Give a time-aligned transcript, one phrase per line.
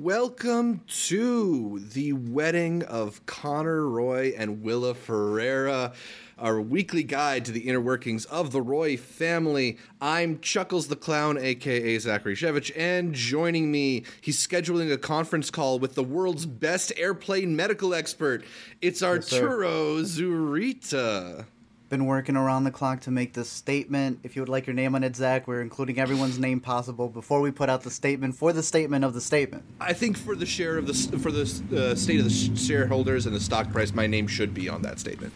[0.00, 5.92] Welcome to the wedding of Connor Roy and Willa Ferreira,
[6.38, 9.76] our weekly guide to the inner workings of the Roy family.
[10.00, 15.80] I'm Chuckles the Clown, aka Zachary Shevich, and joining me, he's scheduling a conference call
[15.80, 18.44] with the world's best airplane medical expert.
[18.80, 21.44] It's Arturo Zurita
[21.88, 24.20] been working around the clock to make this statement.
[24.22, 27.40] If you would like your name on it, Zach, we're including everyone's name possible before
[27.40, 29.64] we put out the statement for the statement of the statement.
[29.80, 33.34] I think for the share of the for the uh, state of the shareholders and
[33.34, 35.32] the stock price, my name should be on that statement.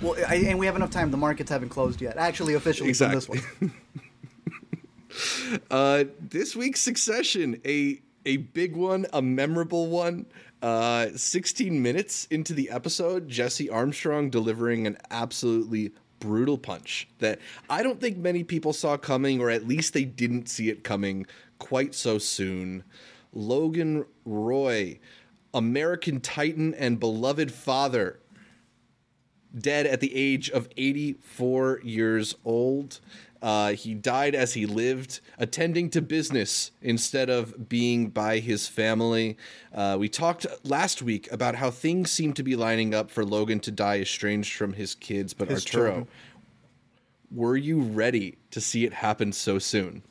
[0.00, 1.10] Well, I, and we have enough time.
[1.10, 2.16] The markets haven't closed yet.
[2.16, 3.38] Actually, officially exactly.
[3.38, 3.72] this one.
[5.70, 10.26] uh, this week's Succession, a a big one, a memorable one.
[10.64, 17.82] Uh, 16 minutes into the episode, Jesse Armstrong delivering an absolutely brutal punch that I
[17.82, 21.26] don't think many people saw coming, or at least they didn't see it coming
[21.58, 22.82] quite so soon.
[23.34, 25.00] Logan Roy,
[25.52, 28.20] American Titan and beloved father,
[29.54, 33.00] dead at the age of 84 years old.
[33.44, 39.36] Uh, he died as he lived, attending to business instead of being by his family.
[39.74, 43.60] Uh, we talked last week about how things seem to be lining up for Logan
[43.60, 46.08] to die estranged from his kids, but his Arturo, children.
[47.30, 50.02] were you ready to see it happen so soon?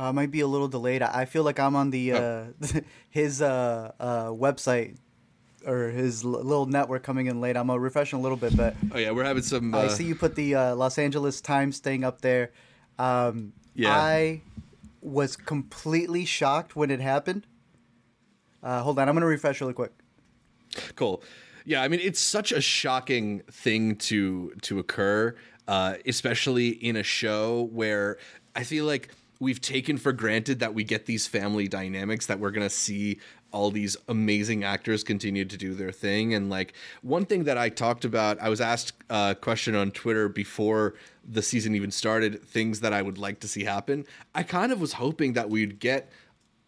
[0.00, 1.02] Uh, might be a little delayed.
[1.02, 2.44] I feel like I'm on the uh,
[3.10, 4.96] his uh, uh, website
[5.66, 7.54] or his little network coming in late.
[7.54, 9.74] I'm gonna refresh a little bit, but oh yeah, we're having some.
[9.74, 12.50] I uh, see you put the uh, Los Angeles Times thing up there.
[12.98, 14.40] Um, yeah, I
[15.02, 17.46] was completely shocked when it happened.
[18.64, 19.92] hold on, I'm gonna refresh really quick.
[20.96, 21.22] Cool.
[21.66, 25.36] Yeah, I mean it's such a shocking thing to to occur,
[25.68, 28.16] especially in a show where
[28.56, 29.10] I feel like
[29.40, 33.18] we've taken for granted that we get these family dynamics that we're going to see
[33.50, 36.34] all these amazing actors continue to do their thing.
[36.34, 40.28] And like one thing that i talked about i was asked a question on twitter
[40.28, 40.94] before
[41.28, 44.06] the season even started things that i would like to see happen.
[44.34, 46.10] I kind of was hoping that we'd get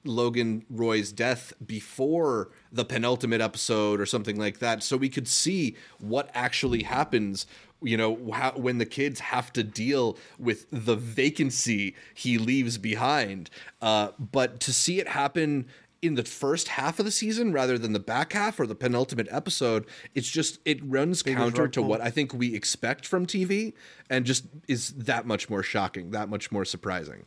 [0.04, 5.77] Logan Roy's death before the penultimate episode or something like that so we could see
[6.00, 7.47] what actually happens
[7.82, 13.50] you know how, when the kids have to deal with the vacancy he leaves behind
[13.81, 15.66] uh, but to see it happen
[16.00, 19.28] in the first half of the season rather than the back half or the penultimate
[19.31, 23.72] episode it's just it runs counter to what i think we expect from tv
[24.10, 27.25] and just is that much more shocking that much more surprising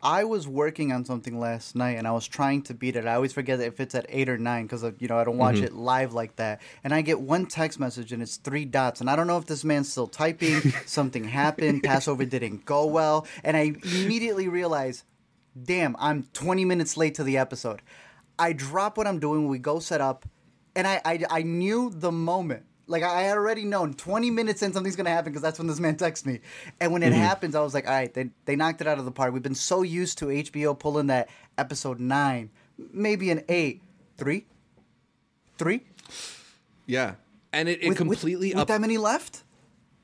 [0.00, 3.06] I was working on something last night and I was trying to beat it.
[3.06, 5.56] I always forget if it's at eight or nine because you know I don't watch
[5.56, 5.64] mm-hmm.
[5.64, 6.60] it live like that.
[6.84, 9.46] And I get one text message and it's three dots, and I don't know if
[9.46, 10.60] this man's still typing.
[10.86, 11.82] something happened.
[11.82, 15.04] Passover didn't go well, and I immediately realize,
[15.60, 17.82] damn, I'm 20 minutes late to the episode.
[18.38, 19.48] I drop what I'm doing.
[19.48, 20.26] We go set up,
[20.76, 24.72] and I I, I knew the moment like I had already known 20 minutes in
[24.72, 26.40] something's gonna happen because that's when this man texts me.
[26.80, 27.20] And when it mm-hmm.
[27.20, 29.32] happens, I was like, all right, they they knocked it out of the park.
[29.32, 32.50] We've been so used to HBO pulling that episode nine,
[32.92, 33.82] maybe an eight,
[34.16, 34.46] three,
[35.58, 35.82] three.
[36.86, 37.14] Yeah,
[37.52, 39.44] and it, it with, completely with, up- with that many left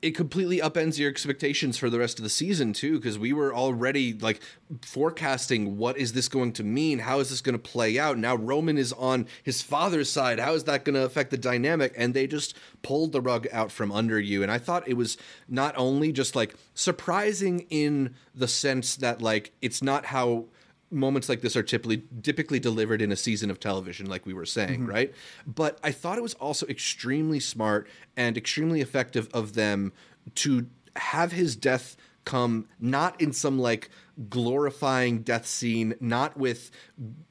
[0.01, 3.53] it completely upends your expectations for the rest of the season too because we were
[3.55, 4.41] already like
[4.81, 6.99] forecasting what is this going to mean?
[6.99, 8.17] How is this going to play out?
[8.17, 10.39] Now roman is on his father's side.
[10.39, 11.93] How is that going to affect the dynamic?
[11.97, 14.43] And they just pulled the rug out from under you.
[14.43, 15.17] And i thought it was
[15.47, 20.45] not only just like surprising in the sense that like it's not how
[20.91, 24.45] moments like this are typically typically delivered in a season of television like we were
[24.45, 24.91] saying mm-hmm.
[24.91, 25.13] right
[25.47, 29.91] but i thought it was also extremely smart and extremely effective of them
[30.35, 33.89] to have his death come not in some like
[34.29, 36.71] glorifying death scene not with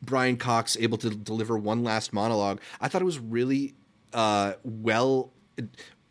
[0.02, 3.74] brian cox able to deliver one last monologue i thought it was really
[4.12, 5.32] uh, well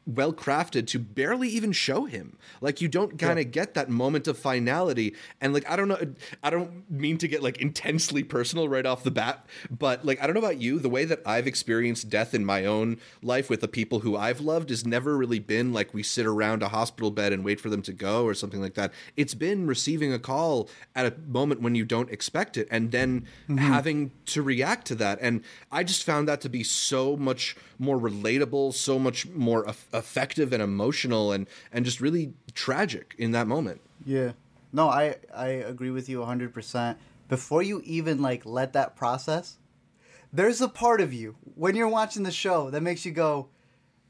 [0.06, 2.38] well crafted to barely even show him.
[2.62, 3.52] Like you don't kind of yeah.
[3.52, 5.16] get that moment of finality.
[5.40, 6.00] And like I don't know,
[6.44, 10.28] I don't mean to get like intensely personal right off the bat, but like I
[10.28, 13.62] don't know about you, the way that I've experienced death in my own life with
[13.62, 17.12] the people who I've loved has never really been like we sit around a hospital
[17.12, 18.94] bed and wait for them to go or something like that.
[19.16, 23.22] It's been receiving a call at a moment when you don't expect it and then
[23.48, 23.58] mm-hmm.
[23.58, 25.20] having to react to that.
[25.22, 30.52] And I just found that to be so much more relatable, so much more effective
[30.54, 33.82] and emotional and and just really tragic in that moment.
[34.06, 34.34] Yeah.
[34.72, 36.98] No, I I agree with you 100%.
[37.30, 39.58] Before you even like let that process,
[40.32, 43.50] there's a part of you when you're watching the show that makes you go,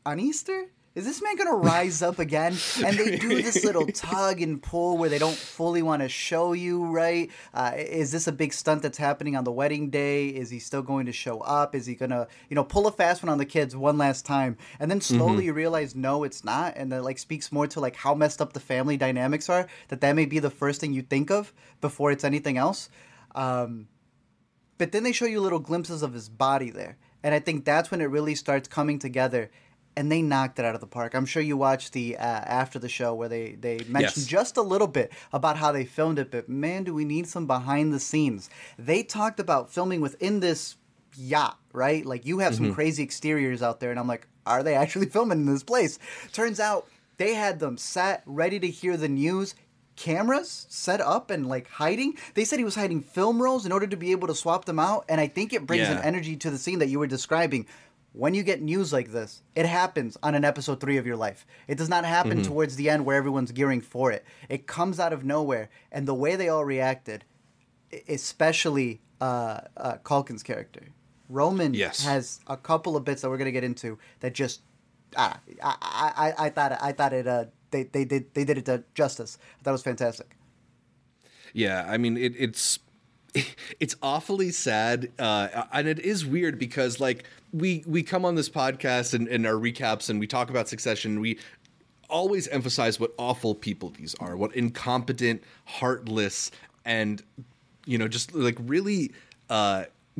[0.05, 2.55] "On Easter, is this man gonna rise up again?
[2.85, 6.53] And they do this little tug and pull where they don't fully want to show
[6.53, 7.31] you, right?
[7.53, 10.27] Uh, is this a big stunt that's happening on the wedding day?
[10.27, 11.73] Is he still going to show up?
[11.73, 14.57] Is he gonna, you know, pull a fast one on the kids one last time?
[14.79, 15.41] And then slowly mm-hmm.
[15.43, 16.73] you realize, no, it's not.
[16.75, 19.67] And that like speaks more to like how messed up the family dynamics are.
[19.87, 22.89] That that may be the first thing you think of before it's anything else.
[23.33, 23.87] Um,
[24.77, 26.97] but then they show you little glimpses of his body there.
[27.23, 29.49] And I think that's when it really starts coming together
[29.95, 31.13] and they knocked it out of the park.
[31.13, 34.25] I'm sure you watched the uh, after the show where they they mentioned yes.
[34.25, 37.47] just a little bit about how they filmed it, but man, do we need some
[37.47, 38.49] behind the scenes.
[38.77, 40.77] They talked about filming within this
[41.15, 42.05] yacht, right?
[42.05, 42.65] Like you have mm-hmm.
[42.65, 45.99] some crazy exteriors out there, and I'm like, are they actually filming in this place?
[46.31, 46.87] Turns out
[47.17, 49.55] they had them set ready to hear the news.
[49.95, 52.15] Cameras set up and like hiding.
[52.33, 54.79] They said he was hiding film rolls in order to be able to swap them
[54.79, 55.99] out, and I think it brings yeah.
[55.99, 57.67] an energy to the scene that you were describing
[58.13, 61.45] when you get news like this, it happens on an episode three of your life.
[61.67, 62.43] It does not happen mm-hmm.
[62.43, 64.23] towards the end where everyone's gearing for it.
[64.49, 67.25] It comes out of nowhere, and the way they all reacted,
[68.07, 70.89] especially uh, uh, Culkin's character,
[71.27, 72.05] Roman yes.
[72.05, 74.61] has a couple of bits that we're gonna get into that just
[75.17, 78.65] ah, I, I, I thought I thought it uh, they they did they did it
[78.65, 79.39] to justice.
[79.59, 80.35] I thought it was fantastic.
[81.53, 82.77] Yeah, I mean it, it's
[83.79, 88.49] it's awfully sad, uh, and it is weird because like we we come on this
[88.49, 91.19] podcast and, and our recaps and we talk about Succession.
[91.19, 91.39] We
[92.09, 96.51] always emphasize what awful people these are, what incompetent, heartless,
[96.85, 97.21] and
[97.85, 99.11] you know just like really.
[99.49, 99.85] Uh,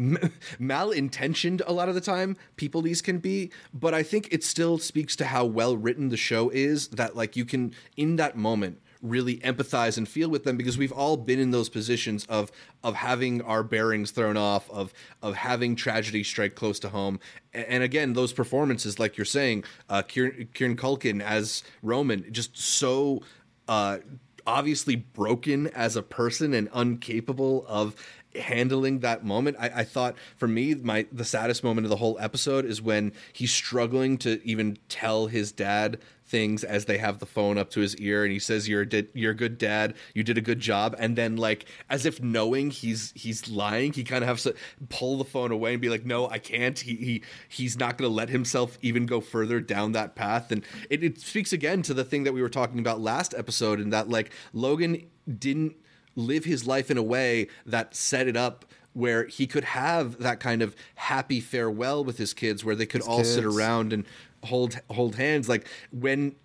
[0.60, 4.80] malintentioned a lot of the time people these can be but i think it still
[4.80, 8.82] speaks to how well written the show is that like you can in that moment
[9.04, 12.52] really empathize and feel with them because we've all been in those positions of
[12.84, 17.20] of having our bearings thrown off, of of having tragedy strike close to home.
[17.54, 23.22] And, again, those performances, like you're saying, uh, Kieran, Kieran Culkin as Roman, just so.
[23.68, 24.00] Uh,
[24.46, 27.96] obviously broken as a person and incapable of
[28.36, 29.58] handling that moment.
[29.60, 33.14] I, I, thought for me, my the saddest moment of the whole episode is when
[33.32, 36.00] he's struggling to even tell his dad
[36.34, 38.90] things as they have the phone up to his ear and he says you're a
[38.90, 39.94] di- you're a good dad.
[40.16, 40.96] You did a good job.
[40.98, 44.56] And then like as if knowing he's he's lying he kind of has to
[44.90, 46.80] pull the phone away and be like no I can't.
[46.80, 50.52] He, he he's not going to let himself even go further down that path.
[50.52, 53.80] And it, it speaks again to the thing that we were talking about last episode
[53.80, 55.06] and that like Logan
[55.38, 55.76] didn't
[56.16, 60.40] live his life in a way that set it up where he could have that
[60.40, 63.34] kind of happy farewell with his kids where they could his all kids.
[63.34, 64.06] sit around and
[64.44, 66.36] hold hold hands like when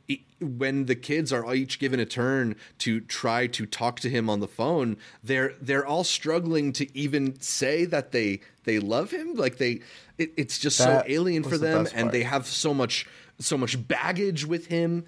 [0.40, 4.40] when the kids are each given a turn to try to talk to him on
[4.40, 9.34] the phone they're they're all struggling to even say that they they love him.
[9.34, 9.80] Like they
[10.18, 13.06] it, it's just that so alien for them the and they have so much
[13.38, 15.06] so much baggage with him.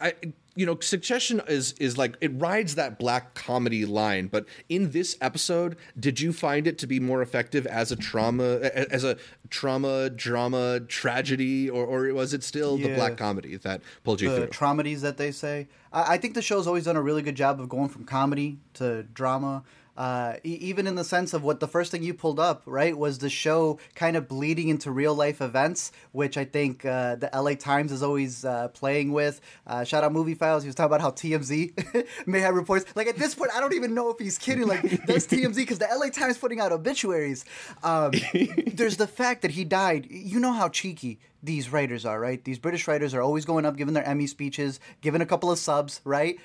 [0.00, 0.14] I,
[0.54, 5.16] you know, Succession is is like it rides that black comedy line, but in this
[5.20, 8.58] episode, did you find it to be more effective as a trauma
[8.90, 9.16] as a
[9.50, 12.88] trauma drama tragedy, or or was it still yeah.
[12.88, 14.40] the black comedy that pulled you through?
[14.40, 14.66] the through?
[14.66, 15.68] Traumedies that they say.
[15.92, 18.58] I, I think the show's always done a really good job of going from comedy
[18.74, 19.64] to drama
[19.96, 22.96] uh, e- even in the sense of what the first thing you pulled up, right,
[22.96, 27.30] was the show kind of bleeding into real life events, which I think uh, the
[27.34, 29.40] LA Times is always uh, playing with.
[29.66, 30.62] Uh, shout out Movie Files.
[30.62, 32.84] He was talking about how TMZ may have reports.
[32.94, 34.66] Like at this point, I don't even know if he's kidding.
[34.66, 37.44] Like that's TMZ because the LA Times putting out obituaries.
[37.82, 38.12] Um,
[38.66, 40.08] there's the fact that he died.
[40.10, 42.42] You know how cheeky these writers are, right?
[42.42, 45.58] These British writers are always going up, giving their Emmy speeches, giving a couple of
[45.58, 46.38] subs, right?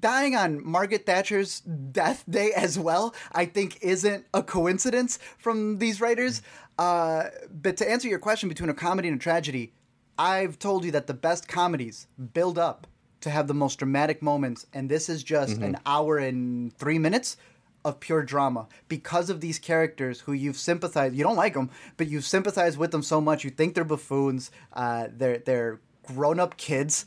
[0.00, 6.00] Dying on Margaret Thatcher's death day as well, I think isn't a coincidence from these
[6.00, 6.42] writers.
[6.78, 9.72] Uh, but to answer your question between a comedy and a tragedy,
[10.18, 12.86] I've told you that the best comedies build up
[13.20, 15.64] to have the most dramatic moments, and this is just mm-hmm.
[15.64, 17.36] an hour and three minutes
[17.84, 21.14] of pure drama because of these characters who you've sympathized.
[21.14, 23.44] You don't like them, but you've sympathized with them so much.
[23.44, 24.50] You think they're buffoons.
[24.72, 27.06] Uh, they're they're grown up kids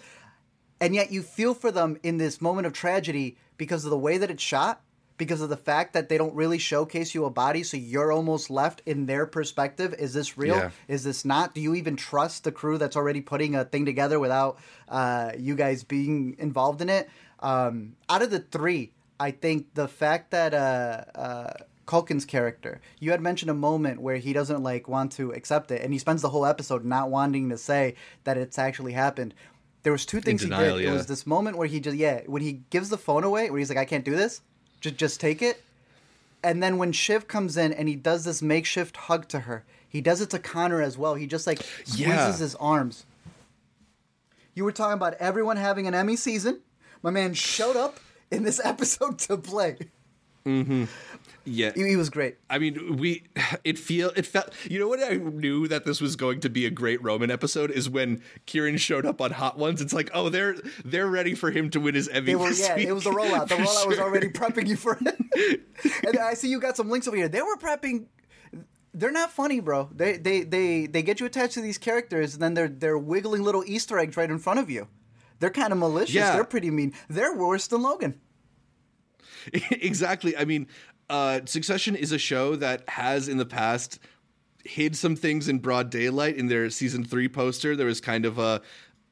[0.81, 4.17] and yet you feel for them in this moment of tragedy because of the way
[4.17, 4.81] that it's shot
[5.17, 8.49] because of the fact that they don't really showcase you a body so you're almost
[8.49, 10.69] left in their perspective is this real yeah.
[10.87, 14.19] is this not do you even trust the crew that's already putting a thing together
[14.19, 14.57] without
[14.87, 17.09] uh, you guys being involved in it
[17.41, 21.53] um, out of the three i think the fact that uh, uh,
[21.89, 22.81] Culkin's character.
[22.99, 25.97] You had mentioned a moment where he doesn't like want to accept it, and he
[25.97, 27.95] spends the whole episode not wanting to say
[28.25, 29.33] that it's actually happened.
[29.83, 30.87] There was two things denial, he did.
[30.87, 30.93] Yeah.
[30.93, 33.59] It was this moment where he just yeah, when he gives the phone away, where
[33.59, 34.41] he's like, "I can't do this,
[34.81, 35.63] just just take it."
[36.43, 40.01] And then when Shiv comes in and he does this makeshift hug to her, He
[40.01, 41.15] does it to Connor as well.
[41.15, 42.31] He just like squeezes Yeah.
[42.37, 43.05] his arms.
[44.53, 46.59] You were talking about everyone having an Emmy season.
[47.01, 47.99] My man showed up
[48.31, 49.77] in this episode to play.
[50.45, 50.85] Mm-hmm.
[51.45, 51.71] Yeah.
[51.75, 52.37] He, he was great.
[52.49, 53.23] I mean, we
[53.63, 54.53] it feel it felt.
[54.69, 57.71] You know what I knew that this was going to be a great Roman episode
[57.71, 59.81] is when Kieran showed up on Hot Ones.
[59.81, 62.27] It's like, oh, they're they're ready for him to win his Emmy.
[62.27, 62.87] They were, yeah, week.
[62.87, 63.47] it was the rollout.
[63.47, 65.61] The rollout was already prepping you for it.
[66.07, 67.29] and I see you got some links over here.
[67.29, 68.05] They were prepping.
[68.93, 69.89] They're not funny, bro.
[69.93, 73.43] They they they they get you attached to these characters, and then they're they're wiggling
[73.43, 74.87] little Easter eggs right in front of you.
[75.39, 76.15] They're kind of malicious.
[76.15, 76.33] Yeah.
[76.33, 76.93] They're pretty mean.
[77.09, 78.19] They're worse than Logan.
[79.71, 80.35] exactly.
[80.37, 80.67] I mean,
[81.09, 83.99] uh, Succession is a show that has in the past
[84.63, 86.35] hid some things in broad daylight.
[86.35, 88.61] In their season three poster, there was kind of a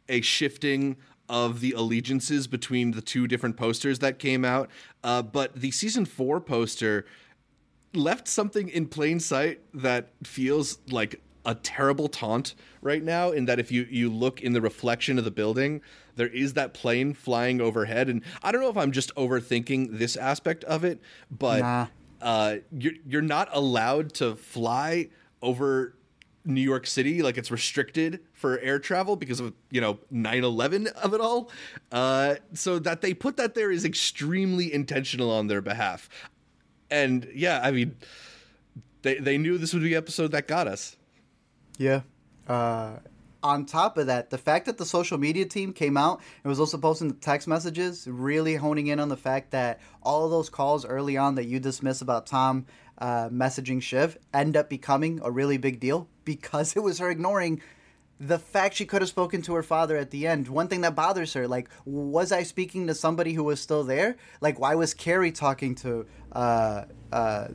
[0.09, 0.97] a shifting
[1.29, 4.69] of the allegiances between the two different posters that came out.
[5.03, 7.05] Uh, but the season four poster
[7.93, 13.57] left something in plain sight that feels like a terrible taunt right now in that
[13.59, 15.81] if you you look in the reflection of the building
[16.15, 20.15] there is that plane flying overhead and i don't know if i'm just overthinking this
[20.15, 20.99] aspect of it
[21.31, 21.87] but Nah.
[22.21, 25.09] uh you're you're not allowed to fly
[25.41, 25.93] over
[26.45, 31.13] New York City like it's restricted for air travel because of you know 9/11 of
[31.13, 31.49] it all
[31.91, 36.07] uh so that they put that there is extremely intentional on their behalf
[36.89, 37.97] and yeah, I mean,
[39.01, 40.95] they they knew this would be the episode that got us.
[41.77, 42.01] Yeah.
[42.47, 42.97] Uh,
[43.43, 46.59] on top of that, the fact that the social media team came out and was
[46.59, 50.49] also posting the text messages, really honing in on the fact that all of those
[50.49, 52.65] calls early on that you dismiss about Tom
[52.97, 57.61] uh, messaging Shiv end up becoming a really big deal because it was her ignoring
[58.19, 60.47] the fact she could have spoken to her father at the end.
[60.47, 64.17] One thing that bothers her, like, was I speaking to somebody who was still there?
[64.41, 67.49] Like, why was Kerry talking to uh, uh,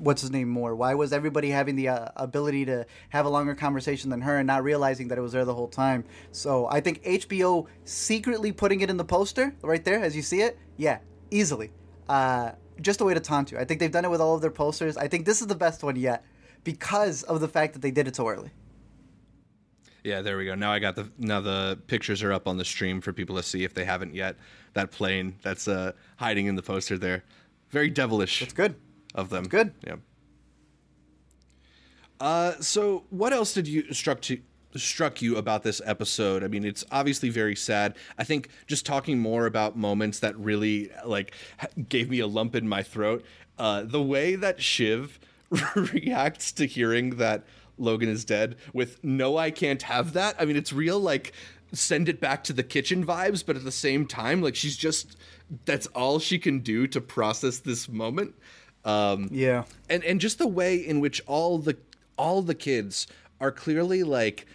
[0.00, 0.74] what's his name more?
[0.74, 4.46] Why was everybody having the uh, ability to have a longer conversation than her and
[4.46, 6.04] not realizing that it was there the whole time?
[6.32, 10.40] So I think HBO secretly putting it in the poster right there, as you see
[10.40, 10.98] it, yeah,
[11.30, 11.70] easily.
[12.08, 13.58] Uh, just a way to taunt you.
[13.58, 14.96] I think they've done it with all of their posters.
[14.96, 16.24] I think this is the best one yet
[16.64, 18.50] because of the fact that they did it so early.
[20.02, 20.54] Yeah, there we go.
[20.54, 23.42] Now I got the now the pictures are up on the stream for people to
[23.42, 24.36] see if they haven't yet.
[24.72, 27.22] That plane that's uh, hiding in the poster there,
[27.68, 28.40] very devilish.
[28.40, 28.76] It's good.
[29.14, 29.44] Of them.
[29.44, 29.72] good.
[29.86, 29.96] Yeah.
[32.20, 34.38] Uh, so what else did you struck to
[34.76, 36.44] struck you about this episode?
[36.44, 37.96] I mean, it's obviously very sad.
[38.18, 41.34] I think just talking more about moments that really like
[41.88, 43.24] gave me a lump in my throat.
[43.58, 45.18] Uh, the way that Shiv
[45.74, 47.44] reacts to hearing that
[47.78, 51.32] Logan is dead with "No, I can't have that." I mean, it's real like
[51.72, 55.16] send it back to the kitchen vibes, but at the same time, like she's just
[55.64, 58.34] that's all she can do to process this moment.
[58.84, 59.64] Um, Yeah.
[59.88, 61.76] and and just the way in which all the
[62.16, 63.06] all the kids
[63.40, 64.46] are clearly like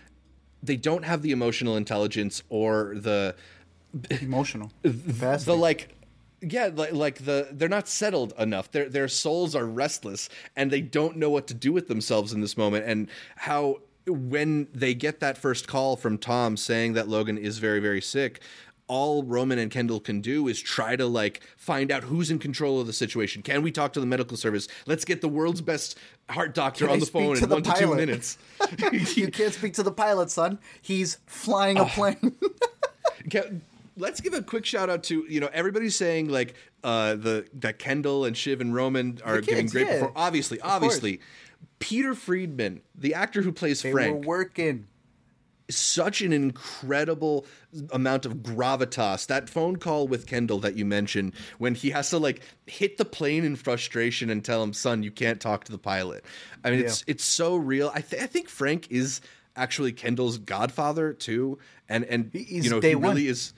[0.63, 3.35] they don't have the emotional intelligence or the
[4.21, 4.71] Emotional.
[4.81, 5.51] the Capacity.
[5.57, 5.95] like
[6.41, 10.81] yeah like, like the they're not settled enough their their souls are restless and they
[10.81, 13.77] don't know what to do with themselves in this moment and how
[14.07, 18.41] when they get that first call from Tom saying that Logan is very very sick
[18.87, 22.79] all Roman and Kendall can do is try to like find out who's in control
[22.79, 23.41] of the situation.
[23.41, 24.67] Can we talk to the medical service?
[24.85, 25.97] Let's get the world's best
[26.29, 27.95] heart doctor Can I on the phone in the one to two pilot?
[27.97, 28.37] minutes.
[29.17, 30.59] you can't speak to the pilot, son.
[30.81, 32.35] He's flying a plane.
[33.31, 33.53] Ke-
[33.97, 37.79] Let's give a quick shout out to you know everybody's saying like uh, the that
[37.79, 39.93] Kendall and Shiv and Roman are kids, giving great yeah.
[39.93, 41.21] perform- Obviously, obviously,
[41.79, 44.87] Peter Friedman, the actor who plays they Frank, were working.
[45.69, 47.45] Such an incredible
[47.91, 49.27] amount of gravitas.
[49.27, 53.05] That phone call with Kendall that you mentioned, when he has to like hit the
[53.05, 56.23] plane in frustration and tell him, "Son, you can't talk to the pilot."
[56.63, 57.91] I mean, it's it's so real.
[57.93, 59.21] I, th- I think Frank is
[59.55, 61.57] actually Kendall's godfather too,
[61.89, 63.09] and and he's you know he one.
[63.11, 63.53] really is.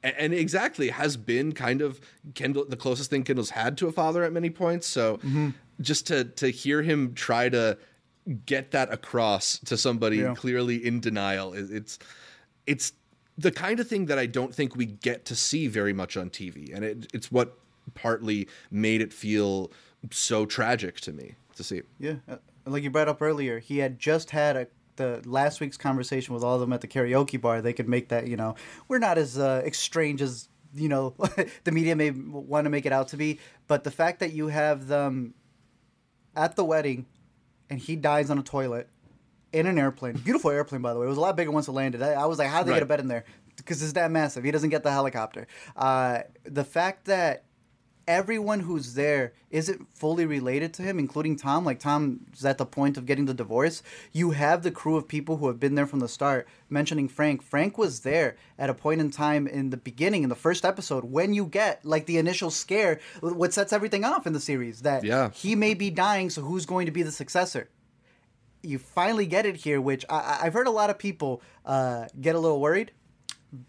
[0.00, 2.00] And exactly has been kind of
[2.34, 4.86] Kendall the closest thing Kendall's had to a father at many points.
[4.86, 5.48] So Mm-hmm.
[5.80, 7.76] just to to hear him try to
[8.46, 10.34] get that across to somebody Yeah.
[10.34, 11.98] clearly in denial it- it's
[12.66, 12.92] it's
[13.38, 16.28] the kind of thing that I don't think we get to see very much on
[16.28, 17.58] TV and it, it's what
[17.94, 19.70] partly made it feel
[20.10, 23.98] so tragic to me to see Yeah, uh, like you brought up earlier, he had
[23.98, 24.66] just had a
[24.96, 27.62] the last week's conversation with all of them at the karaoke bar.
[27.62, 28.56] They could make that, you know,
[28.88, 31.14] we're not as uh, strange as you know
[31.64, 33.38] the media may want to make it out to be.
[33.68, 35.34] But the fact that you have them
[36.34, 37.06] at the wedding,
[37.70, 38.88] and he dies on a toilet
[39.52, 41.06] in an airplane, beautiful airplane by the way.
[41.06, 42.02] It was a lot bigger once it landed.
[42.02, 43.24] I, I was like, how would they get a bed in there?
[43.56, 44.44] Because it's that massive.
[44.44, 45.46] He doesn't get the helicopter.
[45.74, 47.44] Uh, the fact that
[48.08, 51.64] everyone who's there isn't fully related to him, including Tom.
[51.64, 53.82] Like Tom is at the point of getting the divorce.
[54.12, 56.48] You have the crew of people who have been there from the start.
[56.70, 60.34] Mentioning Frank, Frank was there at a point in time in the beginning, in the
[60.34, 64.40] first episode, when you get like the initial scare, what sets everything off in the
[64.40, 65.30] series that Yeah.
[65.30, 66.30] he may be dying.
[66.30, 67.68] So who's going to be the successor?
[68.62, 72.06] You finally get it here, which I- I, I've heard a lot of people uh,
[72.20, 72.90] get a little worried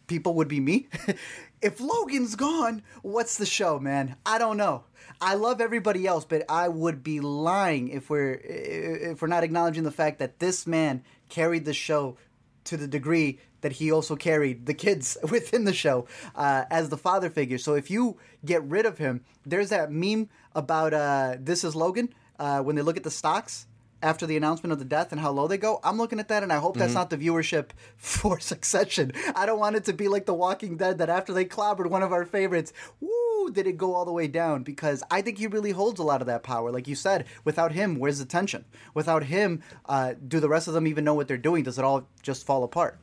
[0.08, 0.88] people would be me.
[1.62, 4.16] if Logan's gone, what's the show, man?
[4.26, 4.84] I don't know.
[5.22, 9.84] I love everybody else, but I would be lying if we're if we're not acknowledging
[9.84, 12.18] the fact that this man carried the show
[12.66, 16.98] to the degree that he also carried the kids within the show uh, as the
[16.98, 17.58] father figure.
[17.58, 22.14] So if you get rid of him, there's that meme about uh, this is Logan
[22.38, 23.68] uh, when they look at the stocks
[24.02, 25.80] after the announcement of the death and how low they go.
[25.84, 29.12] I'm looking at that and I hope that's not the viewership for Succession.
[29.36, 32.04] I don't want it to be like The Walking Dead that after they clobbered one
[32.04, 34.64] of our favorites, woo, did it go all the way down?
[34.64, 36.72] Because I think he really holds a lot of that power.
[36.72, 38.66] Like you said, without him, where's the tension?
[38.94, 41.64] Without him, uh, do the rest of them even know what they're doing?
[41.64, 42.98] Does it all just fall apart?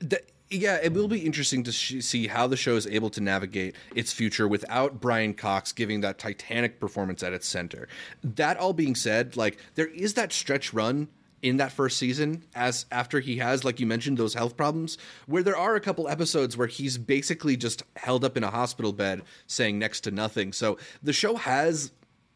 [0.00, 0.22] The-
[0.54, 3.74] yeah, it will be interesting to sh- see how the show is able to navigate
[3.94, 7.88] its future without Brian Cox giving that titanic performance at its center.
[8.22, 11.08] That all being said, like there is that stretch run
[11.42, 14.96] in that first season as after he has like you mentioned those health problems
[15.26, 18.94] where there are a couple episodes where he's basically just held up in a hospital
[18.94, 20.54] bed saying next to nothing.
[20.54, 21.92] So the show has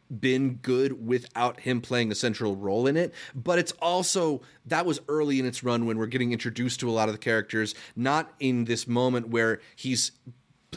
[0.09, 3.13] been good without him playing a central role in it.
[3.35, 6.91] But it's also that was early in its run when we're getting introduced to a
[6.91, 10.11] lot of the characters, not in this moment where he's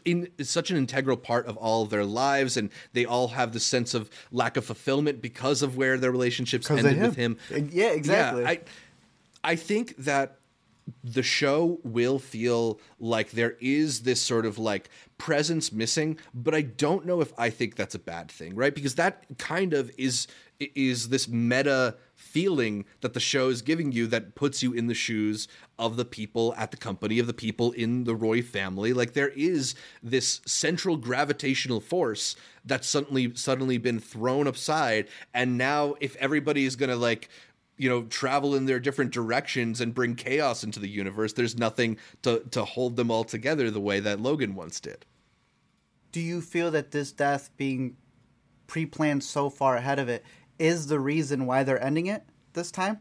[0.05, 3.65] in such an integral part of all of their lives and they all have this
[3.65, 7.39] sense of lack of fulfillment because of where their relationships ended with him.
[7.51, 7.71] him.
[7.73, 8.43] Yeah, exactly.
[8.43, 8.61] Yeah, I
[9.45, 10.39] I think that
[11.05, 16.63] the show will feel like there is this sort of like presence missing, but I
[16.63, 18.75] don't know if I think that's a bad thing, right?
[18.75, 20.27] Because that kind of is
[20.75, 24.95] is this meta feeling that the show is giving you that puts you in the
[24.95, 25.49] shoes
[25.79, 28.93] of the people at the company of the people in the Roy family.
[28.93, 35.95] Like there is this central gravitational force that's suddenly suddenly been thrown aside and now
[36.01, 37.29] if everybody is going to like
[37.83, 41.97] you know travel in their different directions and bring chaos into the universe there's nothing
[42.23, 45.05] to to hold them all together the way that Logan once did
[46.13, 47.97] do you feel that this death being
[48.67, 50.25] pre-planned so far ahead of it
[50.59, 53.01] is the reason why they're ending it this time?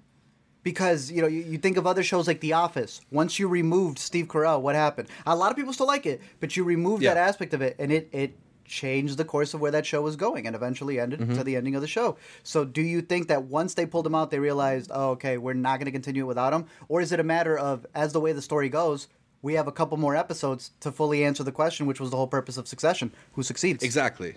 [0.63, 3.01] Because you know you, you think of other shows like The Office.
[3.11, 5.09] Once you removed Steve Carell, what happened?
[5.25, 7.91] A lot of people still like it, but you removed that aspect of it, and
[7.91, 8.37] it it
[8.71, 11.35] changed the course of where that show was going, and eventually ended mm-hmm.
[11.35, 12.17] to the ending of the show.
[12.43, 15.53] So, do you think that once they pulled him out, they realized, oh, okay, we're
[15.53, 18.19] not going to continue it without him, or is it a matter of as the
[18.19, 19.07] way the story goes?
[19.43, 22.27] We have a couple more episodes to fully answer the question, which was the whole
[22.27, 23.83] purpose of Succession: who succeeds.
[23.83, 24.35] exactly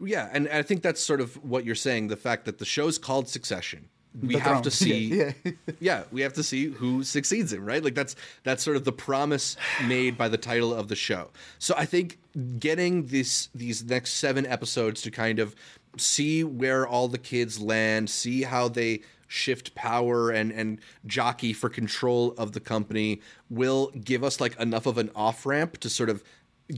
[0.00, 2.96] yeah and I think that's sort of what you're saying the fact that the show's
[2.96, 3.88] called Succession
[4.20, 5.32] we have to see Yeah,
[5.80, 7.82] yeah we have to see who succeeds him right?
[7.82, 11.30] Like that's that's sort of the promise made by the title of the show.
[11.58, 12.18] So i think
[12.58, 15.54] getting this these next seven episodes to kind of
[15.96, 21.68] see where all the kids land see how they shift power and and jockey for
[21.68, 26.10] control of the company will give us like enough of an off ramp to sort
[26.10, 26.22] of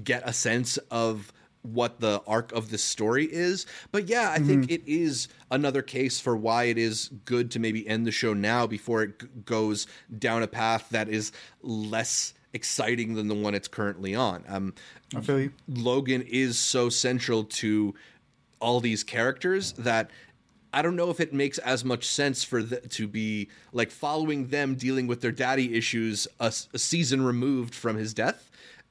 [0.04, 1.32] get a sense of
[1.66, 3.66] what the arc of this story is.
[3.92, 7.86] But yeah, I think it is another case for why it is good to maybe
[7.86, 9.86] end the show now before it g- goes
[10.18, 14.44] down a path that is less exciting than the one it's currently on.
[14.48, 14.74] Um,
[15.14, 15.52] I feel you.
[15.68, 17.94] Logan is so central to
[18.60, 20.10] all these characters that
[20.72, 24.48] I don't know if it makes as much sense for the, to be like following
[24.48, 28.45] them dealing with their daddy issues a season removed from his death.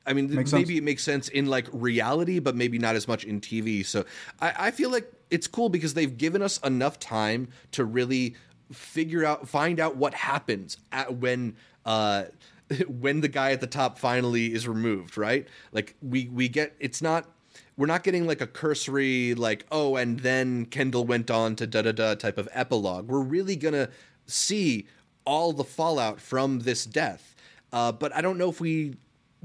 [0.06, 0.78] I mean, Makes maybe sense.
[0.78, 3.86] it makes sense in like reality, but maybe not as much in TV.
[3.86, 4.06] So
[4.40, 8.36] I, I feel like it's cool because they've given us enough time to really
[8.72, 11.56] figure out, find out what happens at when.
[11.86, 12.26] Uh,
[12.88, 15.48] when the guy at the top finally is removed, right?
[15.72, 17.30] Like we we get it's not
[17.78, 21.84] we're not getting like a cursory like oh and then Kendall went on to da
[21.84, 23.08] da da type of epilogue.
[23.08, 23.90] We're really gonna
[24.26, 24.88] see
[25.26, 27.36] all the fallout from this death.
[27.72, 28.96] Uh, but I don't know if we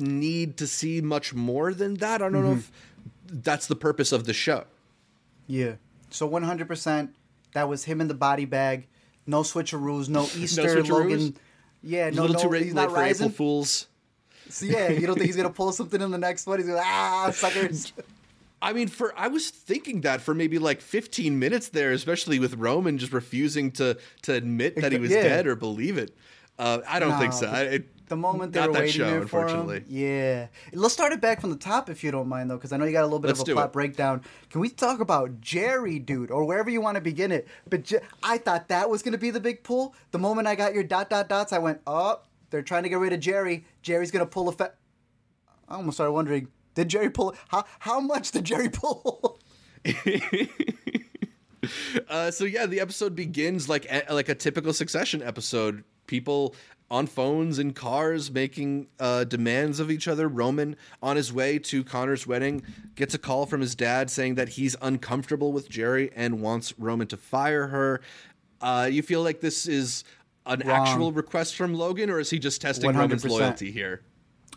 [0.00, 2.22] need to see much more than that.
[2.22, 2.72] I don't know if
[3.26, 4.64] that's the purpose of the show.
[5.46, 5.74] Yeah.
[6.10, 7.10] So 100%,
[7.54, 8.86] that was him in the body bag.
[9.26, 10.88] No switcheroos, no Easter switcheroos?
[10.88, 11.36] Logan.
[11.82, 13.30] Yeah, a no, little no, too late not for April.
[13.30, 13.86] Fools.
[14.48, 16.58] So, yeah, you don't think he's gonna pull something in the next one?
[16.58, 17.92] He's gonna ah suckers.
[18.60, 22.54] I mean, for I was thinking that for maybe like 15 minutes there, especially with
[22.56, 25.22] Roman just refusing to to admit that he was Yeah.
[25.22, 26.14] dead or believe it.
[26.58, 27.46] Uh, I don't think so.
[27.46, 29.48] I, it, the moment they Not were that waiting show, there for him.
[29.60, 29.84] unfortunately.
[29.88, 32.76] Yeah, let's start it back from the top if you don't mind, though, because I
[32.76, 33.72] know you got a little bit Let's of a plot it.
[33.72, 34.20] breakdown.
[34.50, 37.48] Can we talk about Gerri, dude, or wherever you want to begin it?
[37.68, 39.94] But Je- I thought that was going to be the big pull.
[40.10, 42.20] The moment I got your dot dot dots, I went, oh,
[42.50, 43.64] they're trying to get rid of Gerri.
[43.82, 44.74] Gerri's going to pull a fa-
[45.68, 47.34] I almost started wondering, did Gerri pull?
[47.48, 49.38] How how much did Gerri pull?
[52.08, 55.84] Uh, so yeah, the episode begins like a, like a typical Succession episode.
[56.10, 56.56] People
[56.90, 60.26] on phones in cars making uh, demands of each other.
[60.26, 62.62] Roman on his way to Connor's wedding
[62.96, 67.06] gets a call from his dad saying that he's uncomfortable with Gerri and wants Roman
[67.06, 68.00] to fire her.
[68.60, 70.02] Uh, you feel like this is
[70.46, 70.88] an Wrong.
[70.88, 73.30] actual request from Logan, or is he just testing Roman's 100%.
[73.30, 74.02] loyalty here?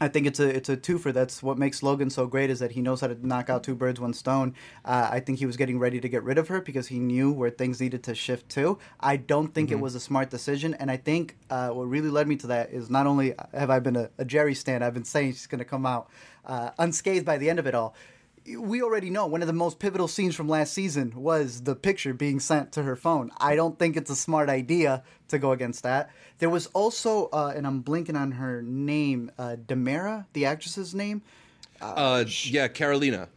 [0.01, 1.13] I think it's a it's a twofer.
[1.13, 3.75] That's what makes Logan so great is that he knows how to knock out two
[3.75, 4.55] birds, one stone.
[4.83, 7.31] Uh, I think he was getting ready to get rid of her because he knew
[7.31, 8.79] where things needed to shift to.
[8.99, 12.27] I don't think it was a smart decision, and I think uh, what really led
[12.27, 15.05] me to that is not only have I been a, a Gerri stand, I've been
[15.05, 16.09] saying she's going to come out
[16.45, 17.95] uh, unscathed by the end of it all.
[18.45, 22.13] We already know one of the most pivotal scenes from last season was the picture
[22.13, 23.31] being sent to her phone.
[23.37, 26.09] I don't think it's a smart idea to go against that.
[26.39, 31.21] There was also, uh, and I'm blinking on her name, uh, Demara, the actress's name.
[31.81, 33.29] Uh, yeah, Karolina.